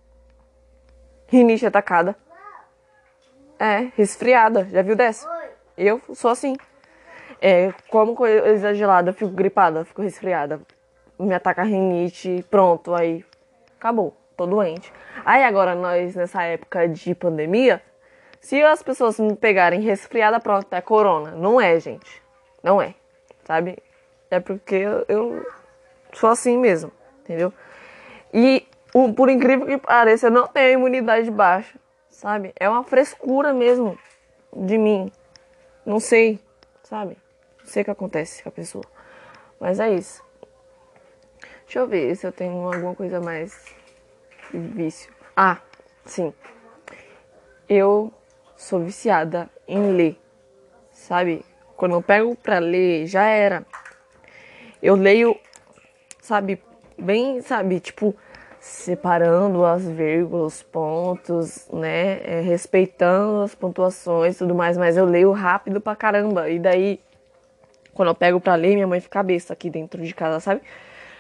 rinite 1.28 1.66
atacada. 1.66 2.16
É, 3.58 3.92
resfriada. 3.96 4.66
Já 4.66 4.82
viu 4.82 4.96
dessa? 4.96 5.30
Eu 5.78 6.02
sou 6.14 6.32
assim. 6.32 6.56
É, 7.42 7.74
como 7.90 8.16
coisa 8.16 8.74
gelada, 8.74 9.14
fico 9.14 9.32
gripada, 9.32 9.86
fico 9.86 10.02
resfriada. 10.02 10.62
Me 11.18 11.34
ataca 11.34 11.64
rinite, 11.64 12.46
pronto, 12.50 12.94
aí 12.94 13.24
acabou, 13.78 14.16
tô 14.36 14.46
doente. 14.46 14.92
Aí 15.24 15.44
agora 15.44 15.76
nós, 15.76 16.16
nessa 16.16 16.44
época 16.44 16.88
de 16.88 17.16
pandemia, 17.16 17.82
se 18.42 18.62
as 18.62 18.84
pessoas 18.84 19.20
me 19.20 19.36
pegarem 19.36 19.80
resfriada, 19.80 20.40
pronto, 20.40 20.74
é 20.74 20.82
corona. 20.82 21.32
Não 21.32 21.60
é, 21.60 21.80
gente. 21.80 22.22
Não 22.62 22.82
é, 22.82 22.94
sabe? 23.46 23.78
É 24.30 24.40
porque 24.40 24.76
eu, 25.08 25.46
sou 26.14 26.30
assim 26.30 26.58
mesmo, 26.58 26.92
entendeu? 27.22 27.54
E 28.34 28.66
por 29.16 29.30
incrível 29.30 29.66
que 29.66 29.78
pareça, 29.78 30.28
eu 30.28 30.32
não 30.32 30.48
tenho 30.48 30.80
imunidade 30.80 31.30
baixa 31.30 31.78
sabe? 32.16 32.54
É 32.56 32.70
uma 32.70 32.84
frescura 32.84 33.54
mesmo 33.54 34.00
de 34.56 34.78
mim. 34.78 35.12
Não 35.86 36.00
sei, 36.00 36.40
sabe? 36.84 37.18
Não 37.60 37.66
sei 37.66 37.82
o 37.82 37.86
que 37.86 37.92
acontece 37.92 38.42
com 38.42 38.50
a 38.50 38.52
pessoa. 38.52 38.86
Mas 39.60 39.80
é 39.80 39.94
isso. 39.94 40.24
Deixa 41.66 41.80
eu 41.80 41.88
ver 41.88 42.16
se 42.16 42.26
eu 42.26 42.32
tenho 42.32 42.74
alguma 42.74 42.96
coisa 42.96 43.20
mais 43.20 43.66
de 44.52 44.60
vício. 44.60 45.14
Ah, 45.36 45.60
sim. 46.06 46.34
Eu 47.68 48.14
sou 48.56 48.80
viciada 48.80 49.50
em 49.68 49.92
ler, 49.92 50.18
sabe? 50.92 51.44
Quando 51.76 51.96
eu 51.96 52.02
pego 52.02 52.36
pra 52.36 52.60
ler, 52.60 53.08
já 53.08 53.24
era. 53.24 53.66
Eu 54.86 54.94
leio, 54.94 55.36
sabe, 56.22 56.62
bem, 56.96 57.42
sabe, 57.42 57.80
tipo, 57.80 58.16
separando 58.60 59.66
as 59.66 59.84
vírgulas, 59.84 60.62
pontos, 60.62 61.68
né? 61.74 62.20
É, 62.24 62.42
respeitando 62.42 63.42
as 63.42 63.56
pontuações 63.56 64.36
e 64.36 64.38
tudo 64.38 64.54
mais, 64.54 64.78
mas 64.78 64.96
eu 64.96 65.06
leio 65.06 65.32
rápido 65.32 65.82
pra 65.82 65.96
caramba. 65.96 66.52
E 66.52 66.60
daí, 66.60 67.00
quando 67.96 68.10
eu 68.10 68.14
pego 68.14 68.40
pra 68.40 68.54
ler, 68.54 68.76
minha 68.76 68.86
mãe 68.86 69.00
fica 69.00 69.24
besta 69.24 69.54
aqui 69.54 69.72
dentro 69.72 70.00
de 70.04 70.14
casa, 70.14 70.40
sabe? 70.40 70.62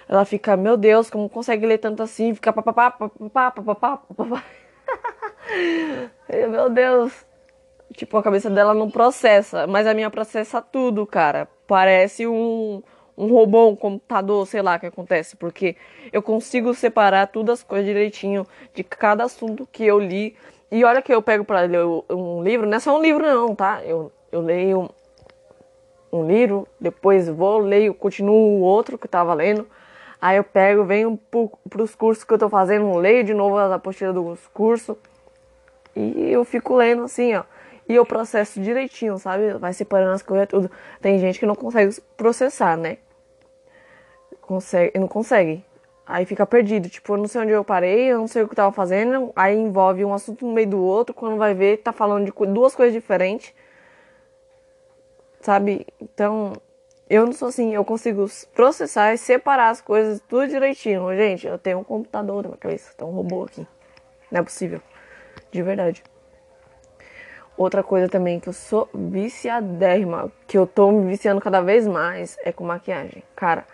Ela 0.07 0.25
fica, 0.25 0.55
meu 0.55 0.77
Deus, 0.77 1.09
como 1.09 1.27
consegue 1.27 1.65
ler 1.65 1.79
tanto 1.79 2.03
assim? 2.03 2.35
Fica 2.35 2.53
papapá, 2.53 2.91
papapá, 2.91 3.49
papapá, 3.49 3.97
papapá. 3.97 4.43
meu 6.29 6.69
Deus. 6.69 7.25
Tipo, 7.95 8.17
a 8.17 8.21
cabeça 8.21 8.47
dela 8.47 8.75
não 8.75 8.91
processa, 8.91 9.65
mas 9.65 9.87
a 9.87 9.93
minha 9.95 10.11
processa 10.11 10.61
tudo, 10.61 11.03
cara. 11.07 11.47
Parece 11.65 12.27
um, 12.27 12.83
um 13.17 13.27
robô, 13.27 13.69
um 13.69 13.75
computador, 13.75 14.45
sei 14.45 14.61
lá 14.61 14.77
que 14.77 14.85
acontece, 14.85 15.35
porque 15.35 15.75
eu 16.11 16.21
consigo 16.21 16.73
separar 16.73 17.27
todas 17.27 17.59
as 17.59 17.63
coisas 17.63 17.85
direitinho 17.85 18.45
de 18.73 18.83
cada 18.83 19.23
assunto 19.23 19.67
que 19.71 19.85
eu 19.85 19.99
li. 19.99 20.35
E 20.71 20.83
olha 20.83 21.01
que 21.01 21.13
eu 21.13 21.21
pego 21.21 21.45
para 21.45 21.61
ler 21.61 21.85
um 22.09 22.43
livro, 22.43 22.67
não 22.67 22.77
é 22.77 22.79
só 22.79 22.97
um 22.97 23.01
livro 23.01 23.25
não, 23.25 23.55
tá? 23.55 23.81
Eu, 23.85 24.11
eu 24.31 24.41
leio 24.41 24.89
um 26.11 26.25
livro, 26.25 26.67
depois 26.79 27.27
vou, 27.29 27.59
leio, 27.59 27.93
continuo 27.93 28.59
o 28.59 28.61
outro 28.61 28.97
que 28.97 29.07
tava 29.07 29.33
lendo. 29.33 29.67
Aí 30.21 30.37
eu 30.37 30.43
pego, 30.43 30.83
venho 30.83 31.19
para 31.69 31.81
os 31.81 31.93
cursos 31.93 32.23
que 32.23 32.33
eu 32.33 32.37
tô 32.37 32.49
fazendo, 32.49 32.97
leio 32.97 33.23
de 33.23 33.33
novo 33.33 33.57
as 33.57 33.71
apostilas 33.71 34.15
dos 34.15 34.47
cursos. 34.47 34.97
E 35.95 36.31
eu 36.31 36.43
fico 36.43 36.75
lendo 36.75 37.03
assim, 37.03 37.35
ó. 37.35 37.43
E 37.87 37.93
eu 37.93 38.05
processo 38.05 38.59
direitinho, 38.59 39.17
sabe? 39.19 39.53
Vai 39.53 39.71
separando 39.71 40.13
as 40.13 40.23
coisas 40.23 40.47
tudo. 40.47 40.71
Tem 40.99 41.19
gente 41.19 41.39
que 41.39 41.45
não 41.45 41.55
consegue 41.55 41.95
processar, 42.17 42.75
né? 42.75 42.97
Consegue, 44.45 44.99
não 44.99 45.07
consegue. 45.07 45.65
Aí 46.05 46.25
fica 46.25 46.45
perdido. 46.45 46.87
Tipo, 46.87 47.13
eu 47.13 47.17
não 47.17 47.27
sei 47.27 47.41
onde 47.41 47.51
eu 47.51 47.63
parei, 47.63 48.11
eu 48.11 48.19
não 48.19 48.27
sei 48.27 48.43
o 48.43 48.47
que 48.47 48.53
eu 48.53 48.55
tava 48.55 48.71
fazendo. 48.71 49.31
Aí 49.35 49.57
envolve 49.57 50.05
um 50.05 50.13
assunto 50.13 50.45
no 50.45 50.53
meio 50.53 50.69
do 50.69 50.81
outro. 50.81 51.15
Quando 51.15 51.35
vai 51.37 51.53
ver, 51.53 51.77
tá 51.77 51.91
falando 51.91 52.25
de 52.25 52.53
duas 52.53 52.75
coisas 52.75 52.93
diferentes. 52.93 53.53
Sabe? 55.41 55.87
Então, 55.99 56.53
eu 57.09 57.25
não 57.25 57.33
sou 57.33 57.47
assim. 57.47 57.73
Eu 57.73 57.83
consigo 57.83 58.27
processar 58.53 59.13
e 59.13 59.17
separar 59.17 59.69
as 59.69 59.81
coisas 59.81 60.21
tudo 60.27 60.47
direitinho. 60.47 61.15
Gente, 61.15 61.47
eu 61.47 61.57
tenho 61.57 61.79
um 61.79 61.83
computador 61.83 62.43
na 62.43 62.49
minha 62.49 62.59
cabeça. 62.59 62.93
Tem 62.95 63.07
um 63.07 63.11
robô 63.11 63.43
aqui. 63.43 63.65
Não 64.31 64.41
é 64.41 64.43
possível. 64.43 64.81
De 65.51 65.63
verdade. 65.63 66.03
Outra 67.57 67.81
coisa 67.81 68.09
também 68.09 68.39
que 68.39 68.49
eu 68.49 68.53
sou 68.53 68.89
viciadérrima, 68.93 70.31
que 70.45 70.57
eu 70.57 70.67
tô 70.67 70.91
me 70.91 71.09
viciando 71.09 71.41
cada 71.41 71.61
vez 71.61 71.87
mais, 71.87 72.37
é 72.43 72.51
com 72.51 72.65
maquiagem. 72.65 73.23
Cara, 73.33 73.65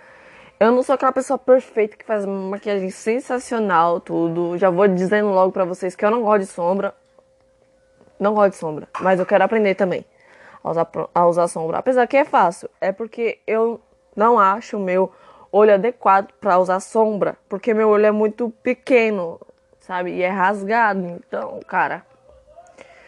eu 0.61 0.71
não 0.71 0.83
sou 0.83 0.93
aquela 0.93 1.11
pessoa 1.11 1.39
perfeita 1.39 1.97
que 1.97 2.05
faz 2.05 2.23
maquiagem 2.23 2.91
sensacional, 2.91 3.99
tudo. 3.99 4.59
Já 4.59 4.69
vou 4.69 4.87
dizendo 4.87 5.29
logo 5.29 5.51
pra 5.51 5.65
vocês 5.65 5.95
que 5.95 6.05
eu 6.05 6.11
não 6.11 6.21
gosto 6.21 6.41
de 6.41 6.45
sombra. 6.45 6.93
Não 8.19 8.35
gosto 8.35 8.51
de 8.51 8.57
sombra, 8.57 8.87
mas 8.99 9.19
eu 9.19 9.25
quero 9.25 9.43
aprender 9.43 9.73
também 9.73 10.05
a 10.63 10.69
usar, 10.69 10.87
a 11.15 11.25
usar 11.25 11.47
sombra. 11.47 11.79
Apesar 11.79 12.05
que 12.05 12.15
é 12.15 12.23
fácil, 12.23 12.69
é 12.79 12.91
porque 12.91 13.39
eu 13.47 13.81
não 14.15 14.37
acho 14.37 14.77
o 14.77 14.79
meu 14.79 15.11
olho 15.51 15.73
adequado 15.73 16.31
para 16.39 16.59
usar 16.59 16.79
sombra, 16.79 17.35
porque 17.49 17.73
meu 17.73 17.89
olho 17.89 18.05
é 18.05 18.11
muito 18.11 18.51
pequeno, 18.61 19.41
sabe? 19.79 20.11
E 20.11 20.21
é 20.21 20.29
rasgado. 20.29 21.19
Então, 21.27 21.59
cara, 21.67 22.05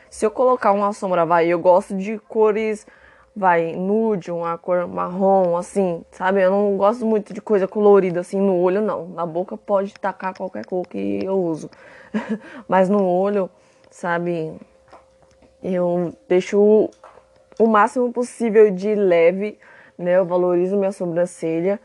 se 0.09 0.25
eu 0.25 0.31
colocar 0.31 0.71
uma 0.71 0.91
sombra, 0.91 1.23
vai, 1.23 1.45
eu 1.45 1.59
gosto 1.59 1.95
de 1.95 2.17
cores, 2.17 2.87
vai, 3.35 3.75
nude, 3.75 4.31
uma 4.31 4.57
cor 4.57 4.87
marrom, 4.87 5.57
assim, 5.57 6.03
sabe? 6.11 6.41
Eu 6.41 6.51
não 6.51 6.77
gosto 6.77 7.05
muito 7.05 7.33
de 7.33 7.41
coisa 7.41 7.67
colorida, 7.67 8.19
assim, 8.19 8.39
no 8.39 8.55
olho, 8.57 8.81
não. 8.81 9.07
Na 9.07 9.25
boca 9.25 9.57
pode 9.57 9.93
tacar 9.95 10.35
qualquer 10.35 10.65
cor 10.65 10.87
que 10.87 11.23
eu 11.23 11.35
uso. 11.35 11.69
Mas 12.67 12.89
no 12.89 13.03
olho, 13.03 13.49
sabe? 13.89 14.53
Eu 15.61 16.13
deixo 16.27 16.89
o 17.59 17.67
máximo 17.67 18.11
possível 18.11 18.69
de 18.71 18.93
leve, 18.93 19.57
né? 19.97 20.17
Eu 20.17 20.25
valorizo 20.25 20.77
minha 20.77 20.91
sobrancelha. 20.91 21.79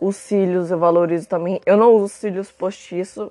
Os 0.00 0.16
cílios 0.16 0.70
eu 0.70 0.78
valorizo 0.78 1.28
também. 1.28 1.60
Eu 1.64 1.76
não 1.76 1.92
uso 1.94 2.08
cílios 2.08 2.50
postiços. 2.50 3.30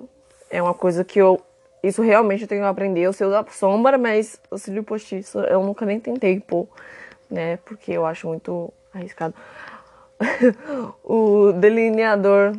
É 0.50 0.62
uma 0.62 0.74
coisa 0.74 1.04
que 1.04 1.18
eu 1.18 1.40
isso 1.82 2.02
realmente 2.02 2.42
eu 2.42 2.48
tenho 2.48 2.62
que 2.62 2.66
aprender. 2.66 3.02
Eu 3.02 3.12
sei 3.12 3.26
usar 3.26 3.44
sombra, 3.50 3.96
mas 3.96 4.40
o 4.50 4.58
cílio 4.58 4.82
postiço 4.82 5.38
eu 5.40 5.62
nunca 5.62 5.86
nem 5.86 6.00
tentei 6.00 6.40
pôr, 6.40 6.66
né? 7.30 7.58
Porque 7.58 7.92
eu 7.92 8.06
acho 8.06 8.28
muito 8.28 8.72
arriscado. 8.92 9.34
o 11.04 11.52
delineador, 11.52 12.52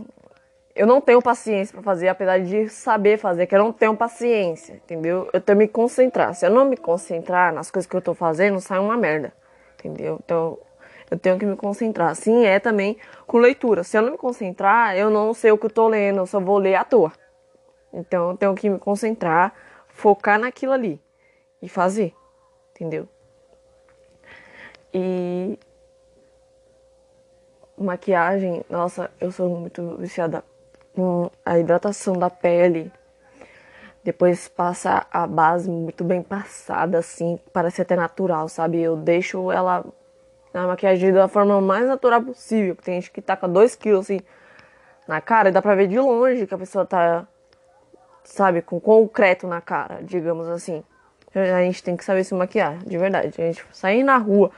eu 0.76 0.86
não 0.86 1.02
tenho 1.02 1.22
paciência 1.22 1.74
para 1.74 1.82
fazer, 1.82 2.08
apesar 2.08 2.40
de 2.40 2.70
saber 2.70 3.18
fazer, 3.18 3.48
que 3.48 3.56
eu 3.56 3.60
não 3.60 3.74
tenho 3.74 3.96
paciência, 3.96 4.74
entendeu? 4.74 5.30
Eu 5.34 5.42
tenho 5.42 5.58
que 5.58 5.66
me 5.66 5.68
concentrar. 5.68 6.36
Se 6.36 6.46
eu 6.46 6.52
não 6.52 6.66
me 6.66 6.78
concentrar 6.78 7.54
nas 7.54 7.72
coisas 7.72 7.90
que 7.90 7.96
eu 7.96 8.02
tô 8.02 8.14
fazendo, 8.14 8.60
sai 8.60 8.80
uma 8.80 8.96
merda, 8.96 9.34
entendeu? 9.76 10.20
Então, 10.24 10.58
eu 11.10 11.18
tenho 11.18 11.40
que 11.40 11.46
me 11.46 11.56
concentrar. 11.56 12.10
Assim 12.10 12.46
é 12.46 12.60
também 12.60 12.98
com 13.26 13.38
leitura. 13.38 13.84
Se 13.84 13.98
eu 13.98 14.02
não 14.02 14.12
me 14.12 14.18
concentrar, 14.18 14.96
eu 14.96 15.10
não 15.10 15.34
sei 15.34 15.52
o 15.52 15.58
que 15.58 15.66
eu 15.66 15.70
tô 15.70 15.88
lendo, 15.88 16.20
eu 16.20 16.26
só 16.26 16.40
vou 16.40 16.58
ler 16.58 16.76
à 16.76 16.84
toa. 16.84 17.12
Então 17.94 18.32
eu 18.32 18.38
tenho 18.38 18.54
que 18.54 18.70
me 18.70 18.78
concentrar, 18.78 19.54
focar 19.88 20.40
naquilo 20.40 20.74
ali 20.74 21.02
e 21.62 21.70
fazer, 21.70 22.14
entendeu? 22.72 23.08
E 24.94 25.60
maquiagem, 27.78 28.64
nossa, 28.70 29.12
eu 29.22 29.32
sou 29.32 29.50
muito 29.50 29.98
viciada 29.98 30.44
com 30.96 31.30
a 31.46 31.60
hidratação 31.60 32.14
da 32.14 32.30
pele. 32.30 32.92
Depois 34.04 34.48
passa 34.48 35.06
a 35.12 35.28
base 35.28 35.70
muito 35.70 36.04
bem 36.04 36.22
passada, 36.22 36.98
assim, 36.98 37.40
parece 37.52 37.82
até 37.82 37.96
natural, 37.96 38.48
sabe? 38.48 38.82
Eu 38.82 38.96
deixo 38.96 39.52
ela 39.52 39.86
na 40.54 40.66
maquiagem 40.66 41.12
da 41.12 41.28
forma 41.28 41.60
mais 41.62 41.86
natural 41.86 42.22
possível. 42.22 42.76
Tem 42.76 42.96
gente 42.96 43.12
que 43.12 43.22
taca 43.22 43.48
2 43.48 43.76
quilos 43.76 44.06
assim 44.06 44.20
na 45.08 45.22
cara 45.22 45.50
e 45.50 45.52
dá 45.52 45.62
pra 45.62 45.76
ver 45.76 45.88
de 45.88 46.00
longe 46.00 46.48
que 46.48 46.54
a 46.54 46.58
pessoa 46.58 46.86
tá 46.86 47.28
sabe, 48.24 48.62
com 48.62 48.80
concreto 48.80 49.48
na 49.48 49.62
cara, 49.62 50.00
digamos 50.04 50.48
assim. 50.48 50.84
A 51.34 51.62
gente 51.64 51.84
tem 51.84 51.96
que 51.96 52.04
saber 52.04 52.24
se 52.24 52.34
maquiar, 52.34 52.78
de 52.80 52.98
verdade. 52.98 53.42
A 53.42 53.46
gente 53.46 53.66
sair 53.72 54.04
na 54.04 54.18
rua 54.18 54.52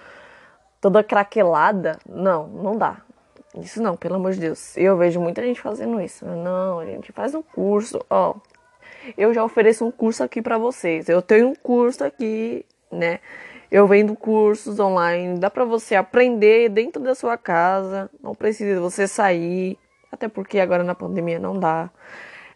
toda 0.81 1.03
craquelada, 1.03 1.99
não, 2.07 2.47
não 2.47 2.77
dá. 2.77 3.01
Isso 3.57 3.81
não, 3.81 3.95
pelo 3.95 4.15
amor 4.15 4.33
de 4.33 4.39
Deus. 4.39 4.77
Eu 4.77 4.95
vejo 4.97 5.19
muita 5.19 5.41
gente 5.41 5.59
fazendo 5.59 5.99
isso. 5.99 6.25
Não, 6.25 6.79
a 6.79 6.85
gente 6.85 7.11
faz 7.11 7.33
um 7.33 7.41
curso, 7.41 7.99
ó. 8.09 8.35
Eu 9.17 9.33
já 9.33 9.43
ofereço 9.43 9.85
um 9.85 9.91
curso 9.91 10.23
aqui 10.23 10.41
para 10.41 10.57
vocês. 10.57 11.09
Eu 11.09 11.21
tenho 11.21 11.47
um 11.47 11.55
curso 11.55 12.03
aqui, 12.03 12.65
né? 12.91 13.19
Eu 13.71 13.87
vendo 13.87 14.15
cursos 14.15 14.79
online, 14.79 15.39
dá 15.39 15.49
para 15.49 15.63
você 15.63 15.95
aprender 15.95 16.69
dentro 16.69 17.01
da 17.01 17.13
sua 17.13 17.37
casa, 17.37 18.09
não 18.21 18.33
precisa 18.33 18.79
você 18.81 19.07
sair, 19.07 19.77
até 20.11 20.27
porque 20.27 20.59
agora 20.59 20.83
na 20.83 20.95
pandemia 20.95 21.37
não 21.37 21.59
dá. 21.59 21.89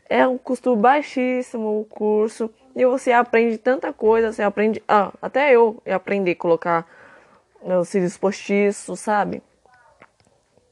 É 0.09 0.27
um 0.27 0.39
custo 0.39 0.75
baixíssimo 0.75 1.81
o 1.81 1.85
curso 1.85 2.49
e 2.75 2.83
você 2.83 3.11
aprende 3.11 3.59
tanta 3.59 3.93
coisa, 3.93 4.31
você 4.31 4.41
aprende, 4.41 4.81
ah, 4.87 5.11
até 5.21 5.51
eu 5.51 5.81
aprendi 5.85 6.31
a 6.31 6.35
colocar 6.35 6.87
os 7.65 7.89
cílios 7.89 8.17
postiços, 8.17 8.99
sabe? 8.99 9.41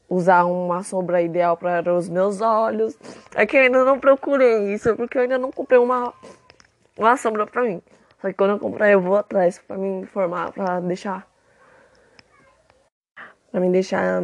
Usar 0.08 0.44
uma 0.44 0.82
sombra 0.82 1.22
ideal 1.22 1.56
para 1.56 1.94
os 1.94 2.08
meus 2.08 2.40
olhos. 2.40 2.96
É 3.34 3.46
que 3.46 3.56
eu 3.56 3.62
ainda 3.62 3.84
não 3.84 3.98
procurei 3.98 4.74
isso, 4.74 4.94
porque 4.96 5.16
eu 5.16 5.22
ainda 5.22 5.38
não 5.38 5.50
comprei 5.50 5.78
uma, 5.78 6.12
uma 6.98 7.16
sombra 7.16 7.46
para 7.46 7.62
mim. 7.62 7.82
Só 8.20 8.28
que 8.28 8.34
quando 8.34 8.50
eu 8.50 8.58
comprar 8.58 8.90
eu 8.90 9.00
vou 9.00 9.16
atrás 9.16 9.58
para 9.58 9.76
me 9.76 10.02
informar, 10.02 10.52
para 10.52 10.80
deixar 10.80 11.26
para 13.50 13.60
me 13.60 13.70
deixar 13.70 14.22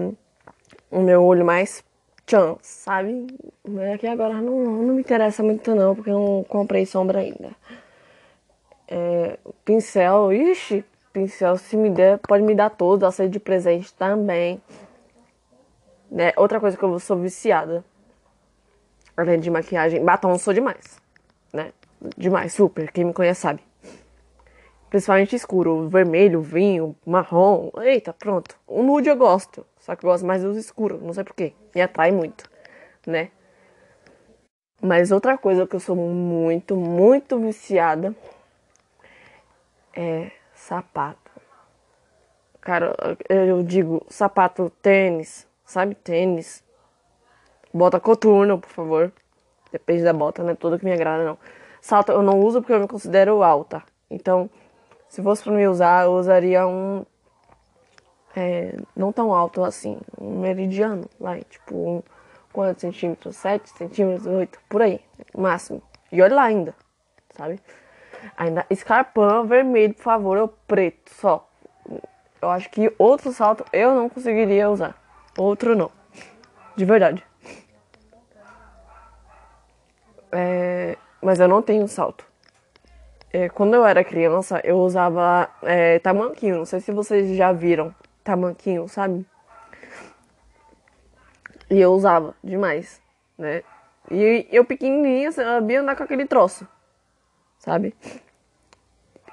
o 0.91 1.01
meu 1.01 1.23
olho 1.23 1.45
mais 1.45 1.85
chance, 2.29 2.59
sabe? 2.63 3.27
É 3.79 3.99
que 3.99 4.07
agora 4.07 4.35
não, 4.35 4.59
não 4.65 4.95
me 4.95 5.01
interessa 5.01 5.43
muito 5.43 5.75
não, 5.75 5.95
porque 5.95 6.11
eu 6.11 6.19
não 6.19 6.45
comprei 6.45 6.87
sombra 6.87 7.21
ainda. 7.21 7.51
É, 8.87 9.39
pincel, 9.65 10.33
ixi, 10.33 10.85
se 11.27 11.77
me 11.77 11.91
der, 11.91 12.19
pode 12.19 12.43
me 12.43 12.55
dar 12.55 12.71
todo, 12.71 13.05
aceito 13.05 13.33
de 13.33 13.41
presente 13.41 13.93
também. 13.95 14.61
Né? 16.11 16.33
Outra 16.37 16.61
coisa 16.61 16.77
que 16.77 16.83
eu 16.83 16.99
sou 16.99 17.17
viciada, 17.17 17.85
além 19.17 19.41
de 19.41 19.51
maquiagem, 19.51 20.05
batom 20.05 20.39
sou 20.39 20.55
demais, 20.55 21.01
né? 21.53 21.73
Demais, 22.17 22.53
super, 22.53 22.93
quem 22.93 23.05
me 23.05 23.13
conhece 23.13 23.41
sabe. 23.41 23.61
Principalmente 24.89 25.37
escuro, 25.37 25.89
vermelho, 25.89 26.41
vinho, 26.41 26.97
marrom. 27.05 27.71
Eita, 27.83 28.13
pronto. 28.13 28.57
O 28.67 28.83
nude 28.83 29.09
eu 29.09 29.17
gosto. 29.17 29.67
Só 29.79 29.95
que 29.95 30.05
eu 30.05 30.11
gosto 30.11 30.25
mais 30.25 30.43
dos 30.43 30.57
escuros, 30.57 31.03
não 31.03 31.13
sei 31.13 31.25
porquê. 31.25 31.53
Me 31.75 31.83
atrai 31.83 32.11
muito, 32.11 32.49
né? 33.07 33.31
Mas 34.81 35.11
outra 35.11 35.37
coisa 35.37 35.67
que 35.67 35.77
eu 35.77 35.81
sou 35.81 35.97
muito, 35.97 36.77
muito 36.77 37.39
viciada 37.39 38.15
é 39.95 40.31
sapato. 40.59 41.31
Cara, 42.61 42.95
eu 43.29 43.63
digo 43.63 44.05
sapato, 44.09 44.71
tênis, 44.83 45.47
sabe? 45.65 45.95
Tênis. 45.95 46.63
Bota 47.73 48.01
coturno, 48.01 48.59
por 48.59 48.69
favor. 48.69 49.13
Depende 49.71 50.03
da 50.03 50.13
bota, 50.13 50.43
não 50.43 50.51
é 50.51 50.55
toda 50.55 50.79
que 50.79 50.85
me 50.85 50.93
agrada, 50.93 51.25
não. 51.25 51.39
Salto 51.81 52.11
eu 52.11 52.23
não 52.23 52.41
uso 52.41 52.61
porque 52.61 52.73
eu 52.73 52.81
me 52.81 52.89
considero 52.89 53.43
alta. 53.43 53.83
Então, 54.11 54.51
se 55.09 55.23
fosse 55.23 55.43
pra 55.43 55.53
me 55.53 55.67
usar, 55.67 56.05
eu 56.05 56.13
usaria 56.13 56.67
um. 56.67 57.05
É, 58.37 58.77
não 58.97 59.13
tão 59.13 59.33
alto 59.33 59.65
assim. 59.65 59.99
Um 60.21 60.41
meridiano, 60.41 61.09
lá, 61.21 61.39
tipo, 61.39 61.75
um, 61.77 62.03
quantos 62.53 62.81
centímetros? 62.81 63.37
7 63.37 63.71
centímetros, 63.71 64.27
8, 64.27 64.59
por 64.69 64.83
aí, 64.83 65.01
máximo. 65.37 65.83
E 66.11 66.21
olha 66.21 66.35
lá 66.35 66.43
ainda, 66.45 66.75
sabe? 67.37 67.61
Ainda 68.37 68.67
escarpão 68.71 69.47
vermelho, 69.47 69.95
por 69.95 70.03
favor, 70.03 70.39
ou 70.39 70.49
preto 70.49 71.13
só. 71.15 71.49
Eu 72.41 72.51
acho 72.51 72.71
que 72.71 72.93
outro 72.99 73.33
salto 73.33 73.65
eu 73.73 73.95
não 73.95 74.09
conseguiria 74.09 74.71
usar. 74.71 74.95
Outro 75.37 75.75
não. 75.75 75.91
De 76.77 76.85
verdade. 76.85 77.25
É, 80.31 80.97
mas 81.21 81.41
eu 81.41 81.49
não 81.49 81.63
tenho 81.63 81.89
salto. 81.89 82.25
É, 83.33 83.49
quando 83.49 83.75
eu 83.75 83.85
era 83.85 84.05
criança, 84.05 84.61
eu 84.65 84.79
usava 84.79 85.49
é, 85.63 85.99
tamanquinho. 85.99 86.59
Não 86.59 86.65
sei 86.65 86.81
se 86.81 86.93
vocês 86.93 87.37
já 87.37 87.53
viram 87.53 87.95
tamanquinho, 88.23 88.89
sabe? 88.89 89.27
E 91.71 91.79
eu 91.79 91.93
usava 91.93 92.35
demais, 92.43 93.01
né? 93.37 93.63
E 94.11 94.47
eu 94.51 94.65
pequenininha 94.65 95.31
sabia 95.33 95.81
andar 95.81 95.97
com 95.97 96.03
aquele 96.03 96.25
troço, 96.25 96.67
sabe? 97.69 97.95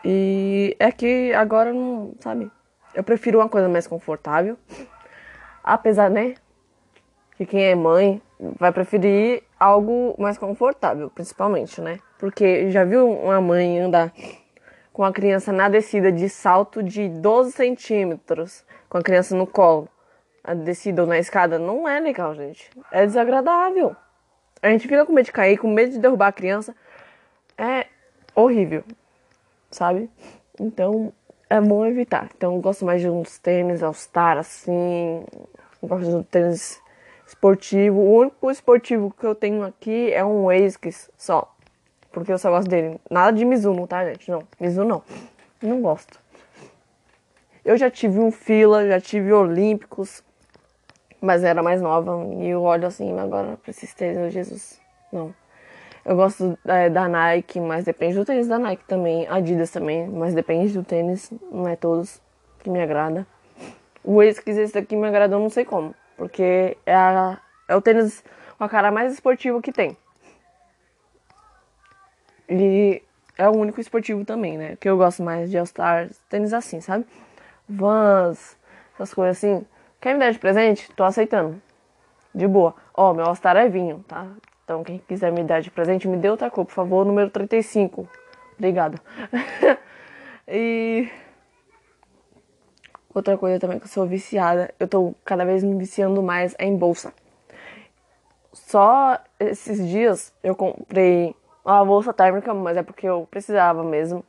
E 0.04 0.75
é 0.77 0.92
que 0.92 1.34
agora 1.34 1.72
não, 1.72 2.13
sabe? 2.20 2.51
Eu 2.94 3.04
prefiro 3.04 3.39
uma 3.39 3.48
coisa 3.48 3.70
mais 3.70 3.88
confortável. 3.88 4.58
Apesar, 5.63 6.10
né? 6.10 6.36
Que 7.38 7.46
quem 7.46 7.63
é 7.63 7.75
mãe 7.75 8.22
vai 8.60 8.72
preferir 8.72 9.44
algo 9.60 10.15
mais 10.20 10.38
confortável, 10.38 11.10
principalmente, 11.10 11.80
né? 11.80 12.00
Porque 12.20 12.70
já 12.72 12.84
viu 12.84 13.10
uma 13.10 13.39
mãe 13.39 13.80
andar 13.80 14.13
com 14.92 15.04
a 15.04 15.12
criança 15.12 15.51
na 15.51 15.70
descida 15.70 16.12
de 16.12 16.30
salto 16.30 16.84
de 16.84 17.08
12 17.10 17.54
centímetros, 17.54 18.65
com 18.89 18.98
a 18.98 19.01
criança 19.01 19.36
no 19.36 19.48
colo, 19.48 19.89
a 20.44 20.54
descida 20.54 21.01
ou 21.01 21.08
na 21.08 21.18
escada? 21.18 21.58
Não 21.58 21.88
é 21.88 22.00
legal, 22.00 22.36
gente. 22.36 22.70
É 22.92 23.06
desagradável. 23.06 23.96
A 24.62 24.70
gente 24.70 24.88
fica 24.88 25.06
com 25.06 25.13
medo 25.13 25.25
de 25.25 25.32
cair, 25.32 25.58
com 25.58 25.70
medo 25.70 25.94
de 25.94 26.00
derrubar 26.00 26.27
a 26.27 26.34
criança. 26.34 26.75
É 27.58 27.88
horrível, 28.36 28.84
sabe? 29.72 30.10
Então, 30.60 31.13
é 31.50 31.62
bom 31.62 31.86
evitar. 31.86 32.30
Então 32.36 32.56
eu 32.56 32.62
gosto 32.62 32.86
mais 32.86 33.01
de 33.01 33.10
uns 33.10 33.38
tênis 33.39 33.84
All-Star, 33.84 34.38
assim. 34.38 35.24
Eu 35.82 35.88
gosto 35.88 36.10
de 36.10 36.15
um 36.15 36.24
tênis 36.24 36.82
esportivo. 37.27 38.00
O 38.00 38.18
único 38.20 38.51
esportivo 38.51 39.13
que 39.18 39.25
eu 39.25 39.36
tenho 39.36 39.63
aqui 39.63 40.12
é 40.12 40.24
um 40.24 40.50
ASICS 40.50 41.10
só. 41.18 41.54
Porque 42.12 42.32
eu 42.32 42.38
só 42.38 42.50
gosto 42.50 42.70
dele. 42.70 43.00
Nada 43.10 43.36
de 43.36 43.46
Mizuno, 43.46 43.88
tá, 43.88 44.06
gente? 44.06 44.30
Não, 44.30 44.44
Mizuno 44.60 44.88
não. 44.88 45.04
Não 45.62 45.82
gosto. 45.82 46.20
Eu 47.63 47.77
já 47.77 47.89
tive 47.89 48.20
um 48.20 48.32
Fila, 48.32 48.88
já 48.88 49.00
tive 49.01 49.34
Olímpicos. 49.34 50.24
Mas 51.22 51.44
era 51.44 51.62
mais 51.62 51.82
nova. 51.82 52.25
E 52.36 52.50
eu 52.50 52.63
olho 52.63 52.88
assim, 52.88 53.18
agora 53.20 53.58
pra 53.58 53.72
esses 53.72 53.94
tênis, 53.94 54.34
Jesus. 54.34 54.80
Não. 55.12 55.34
Eu 56.06 56.16
gosto 56.16 56.58
é, 56.66 56.88
da 56.88 57.08
Nike, 57.08 57.60
mas 57.60 57.84
depende 57.84 58.16
do 58.16 58.24
tênis 58.24 58.48
da 58.48 58.60
Nike 58.60 58.84
também. 58.86 59.28
Adidas 59.28 59.72
também, 59.72 60.08
mas 60.08 60.36
depende 60.36 60.72
do 60.72 60.84
tênis. 60.84 61.32
Não 61.52 61.68
é 61.68 61.76
todos 61.76 62.22
que 62.60 62.70
me 62.70 62.80
agrada. 62.80 63.26
O 64.04 64.22
ASICS 64.22 64.58
esse 64.58 64.74
daqui 64.76 64.96
me 64.96 65.08
agradou 65.08 65.40
não 65.40 65.50
sei 65.50 65.66
como. 65.66 65.96
Porque 66.16 66.78
é, 66.86 66.94
a, 66.94 67.40
é 67.68 67.76
o 67.76 67.82
tênis 67.82 68.24
com 68.56 68.63
a 68.63 68.70
cara 68.70 68.91
mais 68.91 69.13
esportiva 69.13 69.60
que 69.60 69.72
tem. 69.72 69.98
E 72.48 73.02
é 73.36 73.50
o 73.50 73.58
único 73.58 73.82
esportivo 73.82 74.24
também, 74.24 74.60
né? 74.60 74.76
Que 74.80 74.88
eu 74.88 74.98
gosto 74.98 75.24
mais 75.24 75.50
de 75.50 75.58
All-Star, 75.58 76.10
tênis 76.30 76.54
assim, 76.54 76.82
sabe? 76.82 77.04
Vans, 77.68 78.56
essas 78.94 79.12
coisas 79.12 79.38
assim. 79.38 79.65
Quer 80.00 80.13
me 80.13 80.20
dar 80.20 80.32
de 80.32 80.38
presente? 80.38 80.91
Tô 80.96 81.04
aceitando. 81.04 81.60
De 82.34 82.48
boa. 82.48 82.76
Ó, 82.94 83.12
meu 83.12 83.26
All-Star 83.26 83.58
é 83.58 83.68
vinho, 83.68 84.06
tá? 84.08 84.28
Então, 84.65 84.84
quem 84.84 84.97
quiser 84.97 85.32
me 85.32 85.43
dar 85.43 85.62
de 85.62 85.69
presente, 85.69 86.08
me 86.08 86.17
dê 86.17 86.28
outra 86.28 86.49
cor, 86.49 86.65
por 86.65 86.73
favor, 86.73 87.06
número 87.06 87.30
35. 87.30 88.10
Obrigada. 88.58 88.99
e. 90.47 91.08
Outra 93.13 93.38
coisa 93.38 93.60
também 93.60 93.78
que 93.78 93.86
eu 93.86 93.89
sou 93.89 94.08
viciada, 94.08 94.73
eu 94.80 94.88
tô 94.88 95.13
cada 95.23 95.45
vez 95.45 95.63
me 95.63 95.78
viciando 95.78 96.21
mais 96.21 96.56
é 96.58 96.65
em 96.65 96.75
bolsa. 96.75 97.13
Só 98.51 99.19
esses 99.39 99.88
dias 99.88 100.34
eu 100.43 100.56
comprei 100.56 101.36
uma 101.63 101.86
bolsa 101.86 102.12
térmica, 102.12 102.51
mas 102.54 102.75
é 102.75 102.82
porque 102.82 103.08
eu 103.08 103.28
precisava 103.30 103.84
mesmo, 103.84 104.25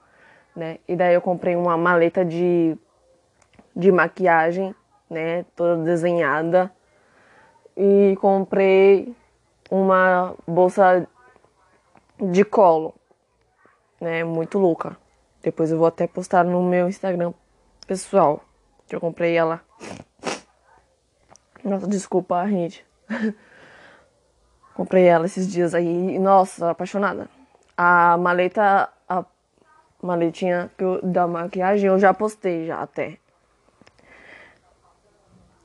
né? 0.55 0.79
E 0.87 0.94
daí 0.94 1.14
eu 1.14 1.22
comprei 1.22 1.57
uma 1.57 1.79
maleta 1.79 2.25
de, 2.25 2.77
de 3.75 3.90
maquiagem, 3.90 4.75
né? 5.09 5.46
Toda 5.57 5.83
desenhada. 5.83 6.70
E 7.77 8.16
comprei 8.20 9.16
uma 9.70 10.35
bolsa 10.46 11.07
de 12.20 12.44
colo, 12.44 12.94
né? 14.00 14.24
Muito 14.24 14.59
louca. 14.59 14.96
Depois 15.42 15.70
eu 15.70 15.79
vou 15.79 15.87
até 15.87 16.07
postar 16.07 16.44
no 16.44 16.62
meu 16.62 16.88
Instagram 16.88 17.33
pessoal, 17.87 18.42
que 18.87 18.96
eu 18.96 19.00
comprei 19.00 19.37
ela. 19.37 19.61
Nossa, 21.62 21.87
desculpa, 21.87 22.46
gente. 22.48 22.85
comprei 24.74 25.05
ela 25.05 25.26
esses 25.26 25.50
dias 25.50 25.74
aí. 25.74 26.18
Nossa, 26.18 26.70
apaixonada. 26.70 27.29
A 27.76 28.16
maleta, 28.16 28.88
a 29.09 29.24
maletinha 30.02 30.70
eu, 30.79 31.00
da 31.02 31.26
maquiagem 31.26 31.88
eu 31.88 31.98
já 31.98 32.12
postei 32.14 32.66
já 32.66 32.81
até. 32.81 33.18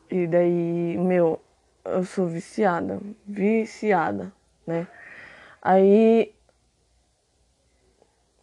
E 0.09 0.27
daí, 0.27 0.97
meu, 0.97 1.41
eu 1.86 2.04
sou 2.04 2.28
viciada, 2.28 3.00
viciada, 3.26 4.32
né? 4.65 4.88
Aí 5.62 6.34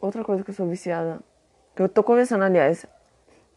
outra 0.01 0.25
coisa 0.25 0.45
que 0.45 0.51
eu 0.51 0.55
sou 0.55 0.69
viciada, 0.69 1.21
que 1.75 1.83
eu 1.83 1.89
tô 1.89 2.03
começando, 2.03 2.43
aliás, 2.43 2.87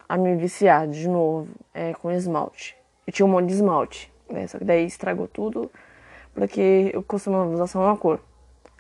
a 0.08 0.18
me 0.18 0.36
viciar 0.36 0.88
de 0.88 1.08
novo, 1.08 1.48
é 1.74 1.94
com 1.94 2.12
esmalte. 2.12 2.76
Eu 3.06 3.14
tinha 3.14 3.26
um 3.26 3.30
monte 3.30 3.48
de 3.48 3.54
esmalte, 3.54 4.12
né? 4.30 4.48
Só 4.48 4.58
que 4.58 4.66
daí 4.66 4.86
estragou 4.86 5.28
tudo, 5.28 5.72
porque 6.34 6.92
eu 6.94 7.04
costumava 7.04 7.50
usar 7.50 7.68
só 7.68 7.80
uma 7.80 7.98
cor. 7.98 8.20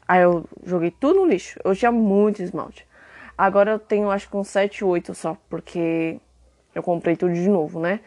Aí 0.08 0.22
eu 0.22 0.46
joguei 0.64 0.92
tudo 0.92 1.22
no 1.22 1.26
lixo. 1.26 1.60
Eu 1.64 1.76
tinha 1.76 1.92
muito 1.92 2.42
esmalte. 2.42 2.88
Agora 3.38 3.72
eu 3.72 3.80
tenho 3.80 4.12
acho 4.12 4.30
que 4.30 4.36
uns 4.36 4.50
7, 4.50 4.84
8 4.84 5.14
só, 5.16 5.38
porque 5.50 6.20
eu 6.76 6.84
comprei 6.84 7.16
tudo 7.16 7.34
de 7.34 7.48
novo, 7.48 7.80
né? 7.80 8.02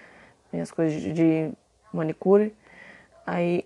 Minhas 0.53 0.71
coisas 0.71 1.01
de 1.01 1.51
manicure. 1.93 2.55
Aí 3.27 3.65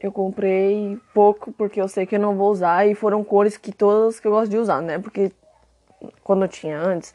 eu 0.00 0.10
comprei 0.10 0.98
pouco 1.14 1.52
porque 1.52 1.80
eu 1.80 1.88
sei 1.88 2.06
que 2.06 2.16
eu 2.16 2.20
não 2.20 2.36
vou 2.36 2.50
usar 2.50 2.86
e 2.86 2.94
foram 2.94 3.22
cores 3.22 3.56
que 3.56 3.72
todas 3.72 4.18
que 4.18 4.26
eu 4.26 4.32
gosto 4.32 4.50
de 4.50 4.58
usar, 4.58 4.82
né? 4.82 4.98
Porque 4.98 5.30
quando 6.24 6.42
eu 6.42 6.48
tinha 6.48 6.78
antes, 6.78 7.14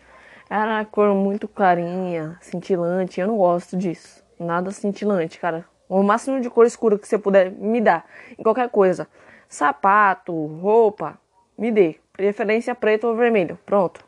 era 0.49 0.83
cor 0.85 1.13
muito 1.13 1.47
clarinha, 1.47 2.37
cintilante, 2.41 3.19
eu 3.19 3.27
não 3.27 3.37
gosto 3.37 3.75
disso. 3.75 4.23
Nada 4.39 4.71
cintilante, 4.71 5.39
cara. 5.39 5.65
O 5.89 6.01
máximo 6.01 6.39
de 6.39 6.49
cor 6.49 6.65
escura 6.65 6.97
que 6.97 7.07
você 7.07 7.17
puder 7.17 7.51
me 7.51 7.81
dar 7.81 8.05
em 8.37 8.43
qualquer 8.43 8.69
coisa. 8.69 9.07
Sapato, 9.49 10.33
roupa, 10.33 11.19
me 11.57 11.71
dê. 11.71 11.95
Preferência 12.13 12.73
preto 12.73 13.07
ou 13.07 13.15
vermelho. 13.15 13.57
Pronto. 13.65 14.05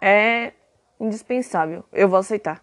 É 0.00 0.52
indispensável. 1.00 1.84
Eu 1.92 2.08
vou 2.08 2.18
aceitar. 2.18 2.62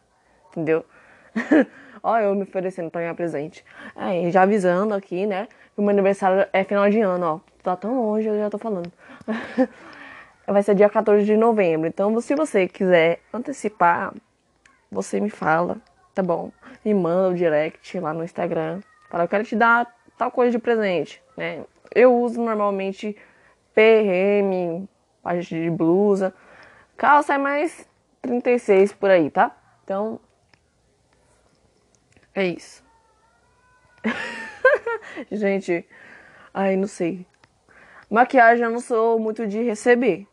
Entendeu? 0.52 0.86
Ó, 2.06 2.20
eu 2.20 2.36
me 2.36 2.44
oferecendo 2.44 2.92
pra 2.92 3.02
ganhar 3.02 3.16
presente. 3.16 3.66
Aí, 3.96 4.30
já 4.30 4.44
avisando 4.44 4.94
aqui, 4.94 5.26
né? 5.26 5.48
Que 5.74 5.80
o 5.80 5.82
meu 5.82 5.90
aniversário 5.90 6.48
é 6.54 6.64
final 6.64 6.88
de 6.88 7.02
ano, 7.02 7.26
ó. 7.26 7.40
Tá 7.64 7.76
tão 7.76 8.00
longe, 8.00 8.28
eu 8.28 8.38
já 8.38 8.48
tô 8.48 8.60
falando. 8.60 8.92
Vai 10.46 10.62
ser 10.62 10.76
dia 10.76 10.88
14 10.88 11.26
de 11.26 11.36
novembro. 11.36 11.88
Então, 11.88 12.22
se 12.22 12.36
você 12.36 12.68
quiser 12.68 13.22
antecipar, 13.34 14.14
você 14.92 15.20
me 15.20 15.32
fala, 15.32 15.78
tá 16.14 16.22
bom? 16.22 16.52
Me 16.86 16.94
manda 16.94 17.30
o 17.30 17.34
direct 17.34 18.00
lá 18.00 18.14
no 18.14 18.24
Instagram. 18.24 18.82
Fala, 19.10 19.24
eu 19.24 19.28
quero 19.28 19.44
te 19.44 19.56
dar 19.56 19.92
tal 20.16 20.30
coisa 20.30 20.52
de 20.52 20.60
presente, 20.60 21.20
né? 21.36 21.64
Eu 21.94 22.16
uso 22.16 22.40
normalmente 22.40 23.18
PRM, 23.74 24.88
parte 25.24 25.56
de 25.56 25.72
blusa. 25.72 26.36
Calça 26.96 27.34
é 27.34 27.40
mais 27.40 27.90
36 28.22 28.94
por 28.94 29.10
aí, 29.10 29.32
tá? 29.32 29.58
Então, 29.84 30.20
é 32.36 32.46
isso. 32.48 32.84
Gente, 35.32 35.88
ai, 36.54 36.76
não 36.76 36.88
sei. 36.88 37.26
Maquiagem 38.10 38.66
eu 38.66 38.72
não 38.72 38.80
sou 38.80 39.18
muito 39.18 39.48
de 39.48 39.64
receber. 39.64 40.28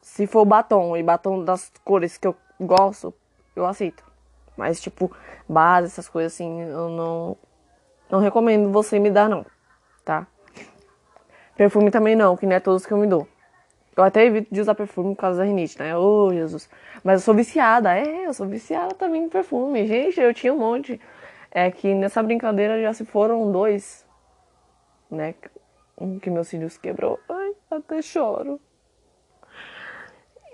Se 0.00 0.26
for 0.26 0.44
batom 0.44 0.96
e 0.96 1.02
batom 1.02 1.44
das 1.44 1.70
cores 1.84 2.18
que 2.18 2.26
eu 2.26 2.34
gosto, 2.60 3.14
eu 3.54 3.64
aceito. 3.66 4.02
Mas, 4.56 4.80
tipo, 4.80 5.14
base, 5.48 5.86
essas 5.86 6.08
coisas 6.08 6.32
assim, 6.32 6.62
eu 6.62 6.88
não, 6.88 7.36
não 8.10 8.18
recomendo 8.18 8.70
você 8.70 8.98
me 8.98 9.10
dar, 9.10 9.28
não, 9.28 9.46
tá? 10.04 10.26
Perfume 11.56 11.90
também 11.90 12.16
não, 12.16 12.36
que 12.36 12.46
não 12.46 12.56
é 12.56 12.60
todos 12.60 12.84
que 12.84 12.92
eu 12.92 12.98
me 12.98 13.06
dou. 13.06 13.28
Eu 13.94 14.02
até 14.04 14.24
evito 14.24 14.52
de 14.52 14.60
usar 14.60 14.74
perfume 14.74 15.14
por 15.14 15.20
causa 15.20 15.38
da 15.38 15.44
rinite, 15.44 15.78
né? 15.78 15.96
Ô, 15.96 16.26
oh, 16.26 16.32
Jesus. 16.32 16.68
Mas 17.04 17.20
eu 17.20 17.24
sou 17.24 17.34
viciada, 17.34 17.96
é, 17.96 18.26
eu 18.26 18.32
sou 18.32 18.46
viciada 18.46 18.94
também 18.94 19.24
em 19.24 19.28
perfume. 19.28 19.86
Gente, 19.86 20.18
eu 20.18 20.32
tinha 20.32 20.52
um 20.52 20.58
monte. 20.58 20.98
É 21.54 21.70
que 21.70 21.94
nessa 21.94 22.22
brincadeira 22.22 22.80
já 22.80 22.94
se 22.94 23.04
foram 23.04 23.52
dois, 23.52 24.06
né? 25.10 25.34
Um 26.00 26.18
que 26.18 26.30
meus 26.30 26.48
cílios 26.48 26.78
quebrou. 26.78 27.20
Ai, 27.28 27.52
até 27.70 28.00
choro. 28.00 28.58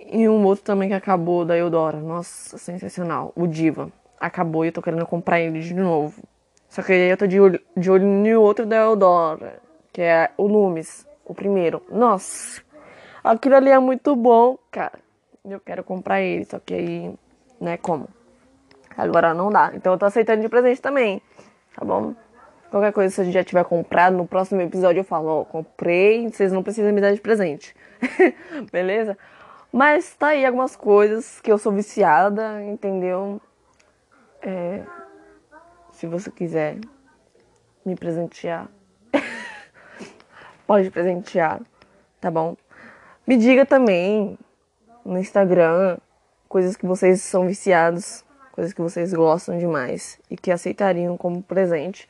E 0.00 0.28
um 0.28 0.44
outro 0.44 0.64
também 0.64 0.88
que 0.88 0.94
acabou 0.94 1.44
da 1.44 1.56
Eudora. 1.56 2.00
Nossa, 2.00 2.58
sensacional. 2.58 3.32
O 3.36 3.46
Diva. 3.46 3.92
Acabou 4.18 4.64
e 4.64 4.68
eu 4.68 4.72
tô 4.72 4.82
querendo 4.82 5.06
comprar 5.06 5.40
ele 5.40 5.60
de 5.60 5.72
novo. 5.72 6.20
Só 6.68 6.82
que 6.82 6.92
aí 6.92 7.10
eu 7.10 7.16
tô 7.16 7.28
de 7.28 7.40
olho, 7.40 7.60
de 7.76 7.88
olho 7.88 8.04
no 8.04 8.40
outro 8.42 8.66
da 8.66 8.76
Eudora. 8.76 9.60
Que 9.92 10.02
é 10.02 10.32
o 10.36 10.48
Lumis. 10.48 11.06
O 11.24 11.32
primeiro. 11.32 11.80
Nossa. 11.88 12.60
Aquilo 13.22 13.54
ali 13.54 13.70
é 13.70 13.78
muito 13.78 14.16
bom, 14.16 14.58
cara. 14.68 14.98
Eu 15.44 15.60
quero 15.60 15.84
comprar 15.84 16.20
ele. 16.20 16.44
Só 16.44 16.58
que 16.58 16.74
aí, 16.74 17.14
né, 17.60 17.76
como? 17.76 18.08
Agora 18.98 19.32
não 19.32 19.48
dá. 19.48 19.70
Então 19.74 19.92
eu 19.92 19.98
tô 19.98 20.06
aceitando 20.06 20.42
de 20.42 20.48
presente 20.48 20.82
também. 20.82 21.22
Tá 21.74 21.84
bom? 21.84 22.14
Qualquer 22.68 22.92
coisa, 22.92 23.14
se 23.14 23.20
a 23.20 23.24
gente 23.24 23.34
já 23.34 23.44
tiver 23.44 23.64
comprado, 23.64 24.16
no 24.16 24.26
próximo 24.26 24.60
episódio 24.60 25.00
eu 25.00 25.04
falo, 25.04 25.28
ó, 25.28 25.44
comprei, 25.44 26.28
vocês 26.28 26.52
não 26.52 26.62
precisam 26.62 26.92
me 26.92 27.00
dar 27.00 27.14
de 27.14 27.20
presente. 27.20 27.74
Beleza? 28.72 29.16
Mas 29.72 30.14
tá 30.16 30.28
aí 30.28 30.44
algumas 30.44 30.74
coisas 30.74 31.40
que 31.40 31.50
eu 31.50 31.56
sou 31.56 31.72
viciada, 31.72 32.62
entendeu? 32.64 33.40
É, 34.42 34.82
se 35.92 36.06
você 36.06 36.30
quiser 36.30 36.78
me 37.86 37.94
presentear, 37.94 38.68
pode 40.66 40.90
presentear, 40.90 41.60
tá 42.20 42.30
bom? 42.30 42.56
Me 43.26 43.36
diga 43.36 43.64
também 43.64 44.38
no 45.04 45.18
Instagram 45.18 45.98
coisas 46.48 46.76
que 46.76 46.86
vocês 46.86 47.22
são 47.22 47.46
viciados, 47.46 48.24
coisas 48.58 48.72
que 48.72 48.82
vocês 48.82 49.14
gostam 49.14 49.56
demais 49.56 50.18
e 50.28 50.36
que 50.36 50.50
aceitariam 50.50 51.16
como 51.16 51.40
presente. 51.40 52.08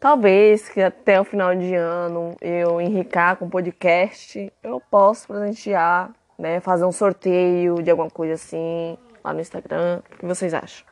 Talvez 0.00 0.70
que 0.70 0.80
até 0.80 1.20
o 1.20 1.24
final 1.24 1.54
de 1.54 1.74
ano 1.74 2.34
eu 2.40 2.80
enricar 2.80 3.36
com 3.36 3.46
podcast, 3.46 4.50
eu 4.62 4.80
posso 4.90 5.26
presentear 5.28 6.12
né, 6.38 6.60
fazer 6.60 6.86
um 6.86 6.92
sorteio 6.92 7.82
de 7.82 7.90
alguma 7.90 8.08
coisa 8.08 8.32
assim 8.32 8.96
lá 9.22 9.34
no 9.34 9.40
Instagram. 9.42 10.00
O 10.10 10.16
que 10.16 10.24
vocês 10.24 10.54
acham? 10.54 10.86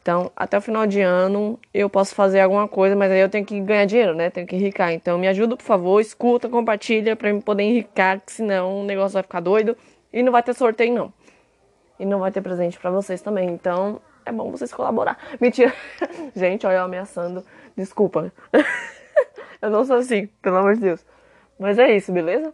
Então, 0.00 0.30
até 0.36 0.56
o 0.56 0.60
final 0.60 0.86
de 0.86 1.00
ano 1.00 1.58
eu 1.74 1.90
posso 1.90 2.14
fazer 2.14 2.38
alguma 2.38 2.68
coisa, 2.68 2.94
mas 2.94 3.10
aí 3.10 3.18
eu 3.18 3.28
tenho 3.28 3.44
que 3.44 3.58
ganhar 3.58 3.86
dinheiro, 3.86 4.14
né? 4.14 4.30
Tenho 4.30 4.46
que 4.46 4.54
enricar. 4.54 4.92
Então, 4.92 5.18
me 5.18 5.26
ajuda, 5.26 5.56
por 5.56 5.64
favor, 5.64 6.00
escuta, 6.00 6.48
compartilha 6.48 7.16
para 7.16 7.30
eu 7.30 7.42
poder 7.42 7.64
enricar, 7.64 8.20
que 8.20 8.30
senão 8.30 8.82
o 8.82 8.84
negócio 8.84 9.14
vai 9.14 9.24
ficar 9.24 9.40
doido 9.40 9.76
e 10.12 10.22
não 10.22 10.30
vai 10.30 10.44
ter 10.44 10.54
sorteio 10.54 10.94
não. 10.94 11.12
E 11.98 12.04
não 12.04 12.18
vai 12.18 12.30
ter 12.30 12.40
presente 12.40 12.78
para 12.78 12.90
vocês 12.90 13.20
também. 13.22 13.50
Então, 13.50 14.00
é 14.24 14.32
bom 14.32 14.50
vocês 14.50 14.72
colaborar. 14.72 15.18
Mentira. 15.40 15.72
Gente, 16.34 16.66
olha 16.66 16.76
eu 16.76 16.84
ameaçando. 16.84 17.44
Desculpa. 17.76 18.32
eu 19.62 19.70
não 19.70 19.84
sou 19.84 19.96
assim, 19.96 20.26
pelo 20.40 20.56
amor 20.58 20.74
de 20.74 20.80
Deus. 20.80 21.04
Mas 21.58 21.78
é 21.78 21.94
isso, 21.94 22.12
beleza? 22.12 22.52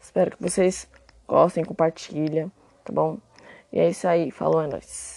Espero 0.00 0.36
que 0.36 0.42
vocês 0.42 0.88
gostem, 1.26 1.64
compartilhem, 1.64 2.50
tá 2.84 2.92
bom? 2.92 3.18
E 3.72 3.78
é 3.78 3.88
isso 3.88 4.06
aí, 4.06 4.30
falou, 4.30 4.62
é 4.62 4.66
nóis. 4.66 5.15